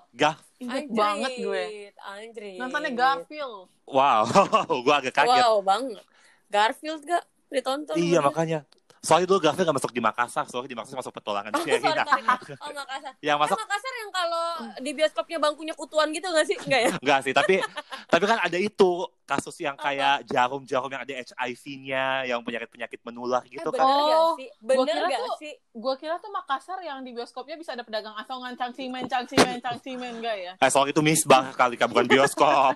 Anjrit, 0.61 0.87
banget 0.93 1.31
gue 1.37 1.63
Anjrit. 2.01 2.57
nontonnya 2.57 2.91
Garfield 2.93 3.67
wow, 3.85 4.23
gue 4.85 4.95
agak 4.97 5.13
kaget. 5.13 5.39
Wow 5.39 5.59
banget. 5.61 6.05
Garfield 6.47 7.03
gak 7.03 7.23
ditonton? 7.49 7.95
Iya 7.95 8.19
makanya. 8.21 8.63
Soalnya 8.99 9.27
dulu 9.27 9.39
Garfield 9.41 9.65
gak 9.65 9.79
masuk 9.79 9.91
di 9.91 10.01
Makassar, 10.01 10.45
soalnya 10.45 10.69
di 10.69 10.77
Makassar 10.77 10.99
masuk 10.99 11.13
petualangan 11.13 11.51
Oh, 11.51 11.59
sorry, 11.59 11.71
Sherina. 11.73 12.03
sorry. 12.03 12.23
Oh, 12.57 12.71
Makassar. 12.73 13.13
Yang 13.21 13.39
Masuk... 13.39 13.55
masuk 13.55 13.63
Makassar 13.63 13.93
yang 13.95 14.11
kalau 14.11 14.47
di 14.79 14.91
bioskopnya 14.93 15.39
bangkunya 15.39 15.75
kutuan 15.75 16.09
gitu 16.11 16.27
gak 16.29 16.45
sih? 16.45 16.57
Enggak 16.61 16.81
ya? 16.81 16.91
Enggak 16.97 17.19
sih, 17.23 17.33
tapi 17.33 17.55
tapi 18.13 18.25
kan 18.25 18.39
ada 18.41 18.59
itu 18.59 18.91
kasus 19.23 19.55
yang 19.59 19.77
kayak 19.77 20.25
jarum-jarum 20.25 20.89
yang 20.89 21.03
ada 21.05 21.15
HIV-nya, 21.15 22.05
yang 22.27 22.41
penyakit-penyakit 22.41 23.01
menular 23.03 23.45
gitu 23.45 23.61
eh, 23.61 23.71
kan. 23.71 23.79
bener 23.79 23.95
Oh, 23.95 24.09
gak 24.35 24.41
sih? 24.41 24.49
gua 24.59 24.75
Bener 24.79 24.95
kira 24.97 25.07
gak 25.07 25.21
tuh- 25.23 25.39
sih? 25.39 25.53
gue 25.79 25.95
kira 25.97 26.15
tuh 26.19 26.31
Makassar 26.33 26.79
yang 26.81 26.99
di 27.01 27.13
bioskopnya 27.13 27.55
bisa 27.55 27.71
ada 27.73 27.83
pedagang 27.83 28.17
asongan 28.17 28.57
cangcimen 28.57 29.05
cangcimen 29.05 29.61
cangcimen 29.61 30.13
gak 30.19 30.37
ya 30.37 30.53
Eh, 30.57 30.69
soal 30.69 30.89
itu 30.89 30.99
misbah 30.99 31.53
kali 31.53 31.77
kan, 31.77 31.87
bukan 31.87 32.09
bioskop. 32.09 32.75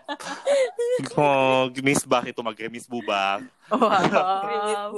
oh, 1.19 1.67
misbah 1.83 2.23
itu 2.23 2.39
mah 2.39 2.53
gemis 2.53 2.87
bubar. 2.87 3.43
Wow. 3.73 4.93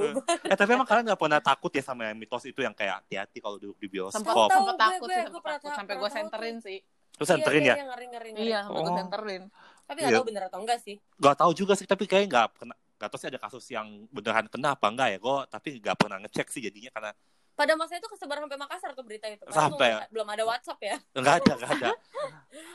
Eh, 0.44 0.56
tapi 0.58 0.70
emang 0.74 0.88
kalian 0.88 1.04
gak 1.06 1.20
pernah 1.20 1.38
takut 1.38 1.70
ya 1.70 1.82
sama 1.82 2.10
yang 2.10 2.18
mitos 2.18 2.42
itu 2.42 2.58
yang 2.58 2.74
kayak 2.74 3.06
hati-hati 3.06 3.38
kalau 3.38 3.56
duduk 3.56 3.78
di 3.78 3.86
bioskop. 3.86 4.50
Gue- 4.50 4.74
takut 4.74 5.06
gue- 5.06 5.14
sih, 5.14 5.24
gue 5.30 5.42
pernah 5.42 5.58
takut 5.62 5.72
sampai 5.78 5.94
gue 5.94 6.10
senterin 6.10 6.56
sih. 6.58 6.78
Terus 7.14 7.28
senterin 7.30 7.62
iya, 7.62 7.70
ya? 7.70 7.74
Iya, 7.74 7.84
ngeri, 7.86 8.06
ngeri, 8.10 8.30
ngeri. 8.34 8.46
Iya, 8.50 8.58
sampai 8.66 8.80
gue 8.82 8.90
Oh. 8.90 8.98
senterin. 8.98 9.42
Tapi 9.84 9.98
Iya. 10.00 10.06
gak 10.08 10.16
tau 10.18 10.24
bener 10.26 10.42
atau 10.50 10.58
enggak 10.64 10.78
sih. 10.82 10.96
Gak 11.20 11.36
tahu 11.38 11.50
juga 11.54 11.72
sih, 11.78 11.86
tapi 11.86 12.04
kayaknya 12.10 12.28
gak 12.34 12.48
pernah. 12.58 12.76
Gak 12.94 13.08
tau 13.10 13.18
sih 13.18 13.28
ada 13.30 13.38
kasus 13.38 13.64
yang 13.70 13.86
beneran 14.10 14.46
kena 14.50 14.74
apa 14.74 14.86
enggak 14.90 15.08
ya. 15.14 15.18
Gue 15.22 15.36
tapi 15.46 15.68
gak 15.78 15.96
pernah 15.98 16.18
ngecek 16.26 16.46
sih 16.50 16.62
jadinya 16.62 16.90
karena 16.90 17.10
Pada 17.54 17.72
masa 17.74 17.94
itu 17.94 18.06
kesebar 18.06 18.36
sampai 18.36 18.58
Makassar 18.58 18.90
tuh 18.92 19.02
berita 19.02 19.26
itu. 19.26 19.38
Karena 19.40 19.54
Sampai. 19.56 19.88
belum- 19.88 20.10
Belum 20.10 20.28
ada 20.28 20.42
WhatsApp 20.44 20.78
ya. 20.80 20.96
Enggak 21.12 21.34
ada, 21.38 21.52
enggak 21.54 21.70
ada. 21.72 21.90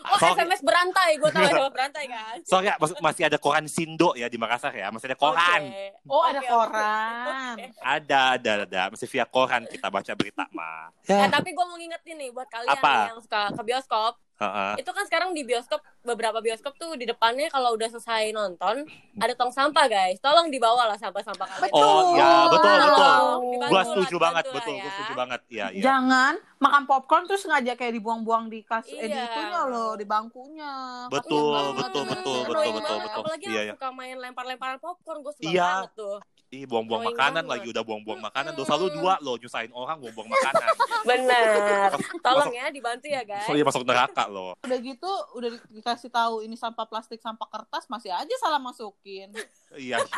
Oh, 0.02 0.18
Soalnya- 0.18 0.39
SMS 0.39 0.62
berantai. 0.62 1.10
Gue 1.15 1.30
tau 1.30 1.44
SMS 1.44 1.70
berantai 1.70 2.04
kan. 2.08 2.36
Soalnya 2.50 2.74
mas- 2.76 3.00
masih 3.02 3.24
ada 3.26 3.38
koran 3.38 3.65
Sindo 3.65 4.15
ya 4.15 4.26
di 4.26 4.36
Makassar 4.36 4.72
ya, 4.72 4.88
masih 4.88 5.12
ada 5.12 5.18
koran. 5.18 5.62
Oke. 5.62 5.86
Oh, 6.06 6.15
Oke, 6.18 6.30
ada 6.30 6.42
koran. 6.42 7.56
Oke. 7.56 7.65
Ada, 7.78 8.20
ada, 8.34 8.52
ada. 8.63 8.82
Masih 8.89 9.08
via 9.08 9.26
koran 9.26 9.62
kita 9.65 9.88
baca 9.88 10.12
berita 10.13 10.44
mah. 10.50 10.96
Eh, 11.04 11.12
Ya. 11.13 11.28
tapi 11.28 11.52
gue 11.52 11.65
mau 11.65 11.76
ngingetin 11.76 12.15
nih 12.18 12.30
buat 12.32 12.48
kalian 12.48 12.72
Apa? 12.72 13.12
yang 13.12 13.20
suka 13.20 13.52
ke 13.52 13.62
bioskop. 13.62 14.15
Heeh. 14.39 14.71
Itu 14.86 14.91
kan 14.93 15.04
sekarang 15.10 15.36
di 15.36 15.43
bioskop, 15.43 15.82
beberapa 16.06 16.39
bioskop 16.39 16.78
tuh 16.78 16.95
di 16.95 17.04
depannya 17.04 17.52
kalau 17.52 17.75
udah 17.75 17.89
selesai 17.91 18.32
nonton, 18.32 18.86
ada 19.17 19.34
tong 19.36 19.52
sampah 19.52 19.80
gumpah 19.80 20.19
Tolong 20.19 20.47
dibawa 20.52 20.84
lah 20.91 20.97
sampah-sampah 20.99 21.47
kalian. 21.47 21.73
Oh, 21.73 22.15
ya, 22.17 22.32
betul, 22.52 22.67
Tolong. 22.67 22.89
betul. 22.89 23.23
Dibantu 23.49 23.69
Gua 23.71 23.80
lah, 23.80 23.86
setuju 23.88 24.06
dibantu 24.10 24.19
banget, 24.25 24.43
lah 24.43 24.54
betul. 24.56 24.75
ya. 24.75 24.82
Gua 24.84 24.91
setuju 24.91 25.13
banget. 25.15 25.39
Iya, 25.49 25.65
iya. 25.71 25.84
Jangan 25.84 26.34
makan 26.60 26.84
popcorn 26.84 27.23
terus 27.30 27.43
ngajak 27.47 27.75
kayak 27.80 27.93
dibuang-buang 27.95 28.45
di 28.52 28.60
kas 28.67 28.86
eh, 28.91 29.08
di 29.08 29.15
Iya. 29.15 29.25
itunya 29.32 29.62
loh, 29.71 29.91
di 29.95 30.06
bangkunya. 30.06 30.73
Betul, 31.08 31.56
Iya, 31.56 31.71
betul, 31.80 32.04
betul, 32.04 32.39
betul, 32.43 32.71
betul, 32.75 32.97
betul. 32.99 33.21
Apalagi 33.23 33.45
Iya, 33.47 33.56
yang 33.56 33.65
iya. 33.65 33.73
suka 33.80 33.88
main 33.95 34.15
lempar-lemparan 34.19 34.78
popcorn, 34.84 35.19
gue 35.23 35.34
suka 35.39 35.47
Iya. 35.47 35.63
banget 35.88 35.91
tuh. 35.95 36.17
Ih, 36.50 36.66
buang-buang 36.66 37.02
Annoying 37.04 37.14
makanan 37.14 37.36
banget. 37.40 37.52
lagi 37.56 37.68
udah 37.70 37.84
buang-buang 37.84 38.22
makanan. 38.24 38.52
Dosa 38.54 38.74
lu 38.74 38.90
dua 38.90 39.22
lo 39.22 39.38
nyusahin 39.38 39.70
orang 39.70 39.98
buang-buang 40.00 40.26
makanan. 40.28 40.66
Bener. 41.10 41.94
Tolong 42.20 42.50
Masuk- 42.50 42.58
ya 42.58 42.66
dibantu 42.70 43.06
ya 43.08 43.22
guys. 43.22 43.46
Soalnya 43.46 43.66
masuk 43.66 43.84
neraka 43.84 44.26
lo. 44.26 44.58
Udah 44.60 44.80
gitu 44.80 45.12
udah 45.36 45.50
di- 45.52 45.70
dikasih 45.72 46.10
tahu 46.10 46.42
ini 46.42 46.54
sampah 46.54 46.84
plastik, 46.84 47.18
sampah 47.18 47.46
kertas 47.46 47.86
masih 47.86 48.10
aja 48.10 48.34
salah 48.36 48.58
masukin. 48.58 49.30
Iya. 49.72 50.02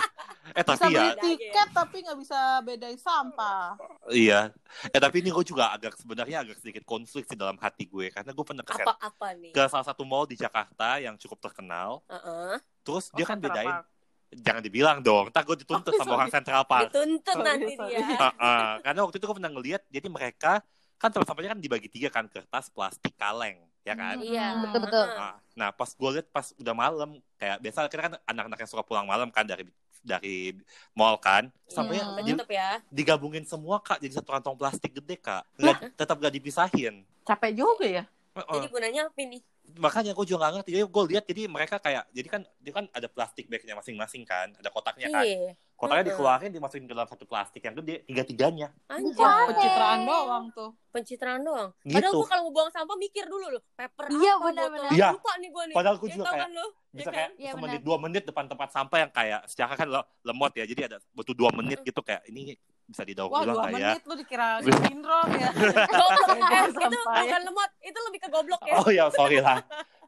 Eh 0.52 0.65
Bisa 0.65 0.74
tapi 0.74 0.89
beli 0.89 0.98
ya, 0.98 1.06
Beda 1.06 1.22
tiket 1.22 1.67
tapi 1.72 1.98
nggak 2.02 2.17
bisa 2.17 2.39
bedain 2.62 2.98
sampah. 2.98 3.78
iya. 4.10 4.50
Eh 4.86 4.98
tapi 4.98 5.22
ini 5.22 5.30
gue 5.30 5.46
juga 5.46 5.70
agak 5.70 5.94
sebenarnya 5.94 6.41
agak 6.41 6.58
sedikit 6.58 6.82
konflik 6.82 7.24
sih 7.24 7.36
dalam 7.36 7.56
hati 7.56 7.86
gue 7.86 8.10
karena 8.10 8.32
gue 8.32 8.41
pernah 8.41 8.65
ke, 8.65 8.74
Apa-apa 8.74 9.38
nih? 9.38 9.52
ke 9.52 9.63
salah 9.65 9.86
satu 9.86 10.02
mall 10.02 10.26
di 10.26 10.34
Jakarta 10.34 10.98
yang 10.98 11.13
cukup 11.15 11.38
terkenal. 11.41 12.02
Heeh. 12.06 12.58
Terus 12.82 13.13
dia 13.13 13.22
Oh, 13.22 13.30
kan 13.30 13.38
Central 13.38 13.54
bedain, 13.54 13.70
Park. 13.70 13.86
Jangan 14.32 14.63
dibilang 14.63 14.98
dong, 15.00 15.28
tak 15.30 15.44
gue 15.44 15.60
dituntut 15.60 15.91
Oh, 15.91 16.00
sama 16.00 16.08
sorry. 16.08 16.17
orang 16.17 16.30
Central 16.32 16.63
Park. 16.63 16.89
Dituntut 16.89 17.36
Sorry, 17.36 17.48
nanti 17.48 17.74
sorry. 17.76 17.91
dia. 17.91 18.00
Heeh. 18.24 18.70
Karena 18.80 19.00
waktu 19.04 19.17
itu 19.20 19.26
gue 19.28 19.38
pernah 19.38 19.52
ngeliat, 19.52 19.82
jadi 19.88 20.08
mereka 20.08 20.52
kan 20.96 21.10
tempat 21.10 21.28
sampahnya 21.28 21.52
kan 21.52 21.60
dibagi 21.60 21.89
tiga 21.89 22.08
kan 22.08 22.26
kertas, 22.30 22.70
plastik, 22.70 23.12
kaleng, 23.15 23.60
ya 23.82 23.94
kan? 23.94 24.15
Hmm. 24.15 24.26
Iya. 24.26 24.48
Betul-betul. 24.63 25.06
Heeh. 25.12 25.17
Nah, 25.20 25.36
nah, 25.58 25.70
pas 25.76 25.89
gue 25.91 26.10
liat 26.15 26.28
pas 26.32 26.46
udah 26.56 26.74
malam, 26.74 27.10
kayak 27.36 27.58
biasa 27.60 27.78
kita 27.89 28.02
kan 28.02 28.13
anak-anak 28.24 28.58
yang 28.63 28.70
suka 28.72 28.84
pulang 28.86 29.06
malam 29.06 29.28
kan 29.28 29.44
dari 29.44 29.67
dari 30.02 30.58
mall 30.98 31.13
kan, 31.22 31.46
sampahnya 31.70 32.10
Iya, 32.10 32.22
di- 32.26 32.34
tutup 32.34 32.50
ya. 32.50 32.70
digabungin 32.89 33.46
semua 33.46 33.78
kak 33.78 34.02
jadi 34.02 34.17
satu 34.17 34.34
kantong 34.34 34.58
plastik 34.58 34.98
gede 34.98 35.13
kak, 35.13 35.46
nggak 35.62 35.94
tetap 35.94 36.17
gak 36.17 36.34
dipisahin. 36.34 37.06
Capek 37.22 37.54
juga 37.54 37.86
ya. 37.86 38.04
Heeh. 38.34 38.54
Jadi 38.58 38.67
gunanya 38.74 39.02
apa 39.06 39.22
nih? 39.22 39.41
Makanya 39.75 40.12
gue 40.12 40.25
juga 40.25 40.43
gak 40.43 40.53
ngerti 40.57 40.69
jadi 40.71 40.84
gue 40.84 41.03
lihat 41.07 41.23
jadi 41.23 41.41
mereka 41.45 41.75
kayak 41.77 42.03
jadi 42.10 42.27
kan 42.27 42.41
dia 42.57 42.73
kan 42.73 42.86
ada 42.89 43.05
plastik 43.05 43.45
bagnya 43.45 43.73
masing-masing 43.73 44.23
kan 44.23 44.51
ada 44.53 44.67
kotaknya 44.67 45.07
kan 45.07 45.21
Iya. 45.21 45.53
kotaknya 45.73 46.01
Heeh. 46.01 46.10
dikeluarin 46.12 46.51
dimasukin 46.51 46.84
ke 46.84 46.91
dalam 46.91 47.05
satu 47.05 47.23
plastik 47.23 47.62
yang 47.62 47.75
gede 47.75 48.03
tiga 48.03 48.21
tiganya 48.21 48.69
Anjay. 48.88 49.47
Pencitraan 49.47 49.99
doang 50.03 50.45
tuh. 50.51 50.69
Pencitraan 50.88 51.41
doang. 51.41 51.69
Gitu. 51.81 51.95
Padahal 51.95 52.13
gue 52.13 52.27
kalau 52.27 52.43
mau 52.43 52.53
buang 52.53 52.69
sampah 52.69 52.95
mikir 52.95 53.23
dulu 53.25 53.47
loh. 53.49 53.63
Paper 53.71 54.05
Iya, 54.10 54.34
apa, 54.34 54.43
benar, 54.43 54.67
botol 54.67 54.75
benar. 54.77 54.91
Iya. 54.91 55.07
lupa 55.12 55.31
nih 55.34 55.49
gue 55.49 55.63
nih. 55.63 55.75
Padahal 55.75 55.95
gua 55.95 56.05
Ya, 56.05 56.13
juga 56.13 56.25
kayak 56.25 56.38
kan 56.38 56.51
lo? 56.51 56.67
bisa 56.91 57.01
Ya 57.01 57.05
kayak 57.10 57.15
kan? 57.23 57.39
Iya, 57.39 57.51
semenit 57.51 57.71
benar. 57.73 57.88
dua 57.88 57.97
menit 57.97 58.23
depan 58.25 58.45
tempat 58.45 58.69
sampah 58.69 58.97
yang 58.99 59.12
kayak 59.12 59.41
secara 59.47 59.73
kan 59.73 59.88
lo- 59.88 60.07
lemot 60.21 60.51
ya 60.51 60.65
jadi 60.65 60.81
ada 60.86 60.97
butuh 61.10 61.31
dua 61.31 61.49
menit 61.51 61.79
gitu 61.81 61.99
kayak 61.99 62.21
ini 62.27 62.53
bisa 62.84 63.04
didaur 63.04 63.28
Wah, 63.28 63.41
ulang 63.41 63.54
dua 63.54 63.63
nggak 63.63 63.78
ya 63.78 63.89
menit 63.91 64.04
lu 64.04 64.13
dikira 64.15 64.48
sindrom 64.84 65.30
ya. 65.34 65.50
Goblok. 66.00 66.38
Eh, 66.41 66.63
itu 66.67 66.80
ya. 66.82 67.02
bukan 67.04 67.41
lemot. 67.46 67.72
Itu 67.80 68.00
lebih 68.08 68.20
ke 68.20 68.30
goblok 68.30 68.62
ya. 68.63 68.76
oh 68.78 68.89
ya 68.89 69.06
sorry 69.10 69.38
lah 69.38 69.60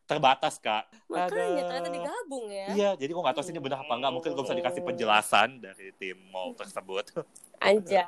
terbatas 0.03 0.59
kak 0.59 0.83
Makanya 1.07 1.31
Aduh. 1.31 1.63
ternyata 1.63 1.89
digabung 1.89 2.45
ya. 2.45 2.67
iya 2.75 2.89
jadi 2.91 3.07
gue 3.07 3.23
nggak 3.23 3.35
tahu 3.39 3.45
sih 3.47 3.55
ini 3.55 3.63
benar 3.63 3.79
apa 3.79 3.93
enggak 3.93 4.11
mungkin 4.11 4.35
gue 4.35 4.43
bisa 4.43 4.51
dikasih 4.53 4.81
penjelasan 4.83 5.49
dari 5.57 5.95
tim 5.95 6.19
mall 6.27 6.51
tersebut 6.53 7.07
Anjay. 7.57 8.03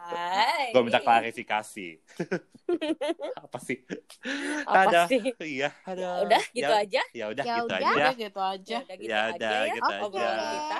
gue 0.69 0.81
minta 0.83 0.99
klarifikasi 0.99 1.87
apa 3.45 3.57
sih 3.59 3.79
Apa 4.67 4.91
Ada. 4.91 5.01
sih? 5.07 5.21
iya 5.39 5.71
ada 5.83 6.19
Ya 6.19 6.21
udah 6.21 6.43
gitu 6.51 6.67
ya, 6.67 6.83
aja. 6.83 7.01
ya 7.13 7.25
udah 7.31 7.43
Ya 7.43 7.55
gitu 7.55 7.65
udah. 7.65 7.77
aja 7.77 7.87
Udah 7.95 8.11
gitu 8.13 8.39
aja. 8.41 8.75
Ya 8.75 8.83
udah 8.83 8.95
gitu 8.97 9.07
Ya 9.07 9.19
aja 9.23 9.31
udah, 9.31 9.55
ya. 9.55 9.71
gitu 9.71 9.87
Oke. 9.87 10.03
Obrolan 10.05 10.47
kita. 10.51 10.79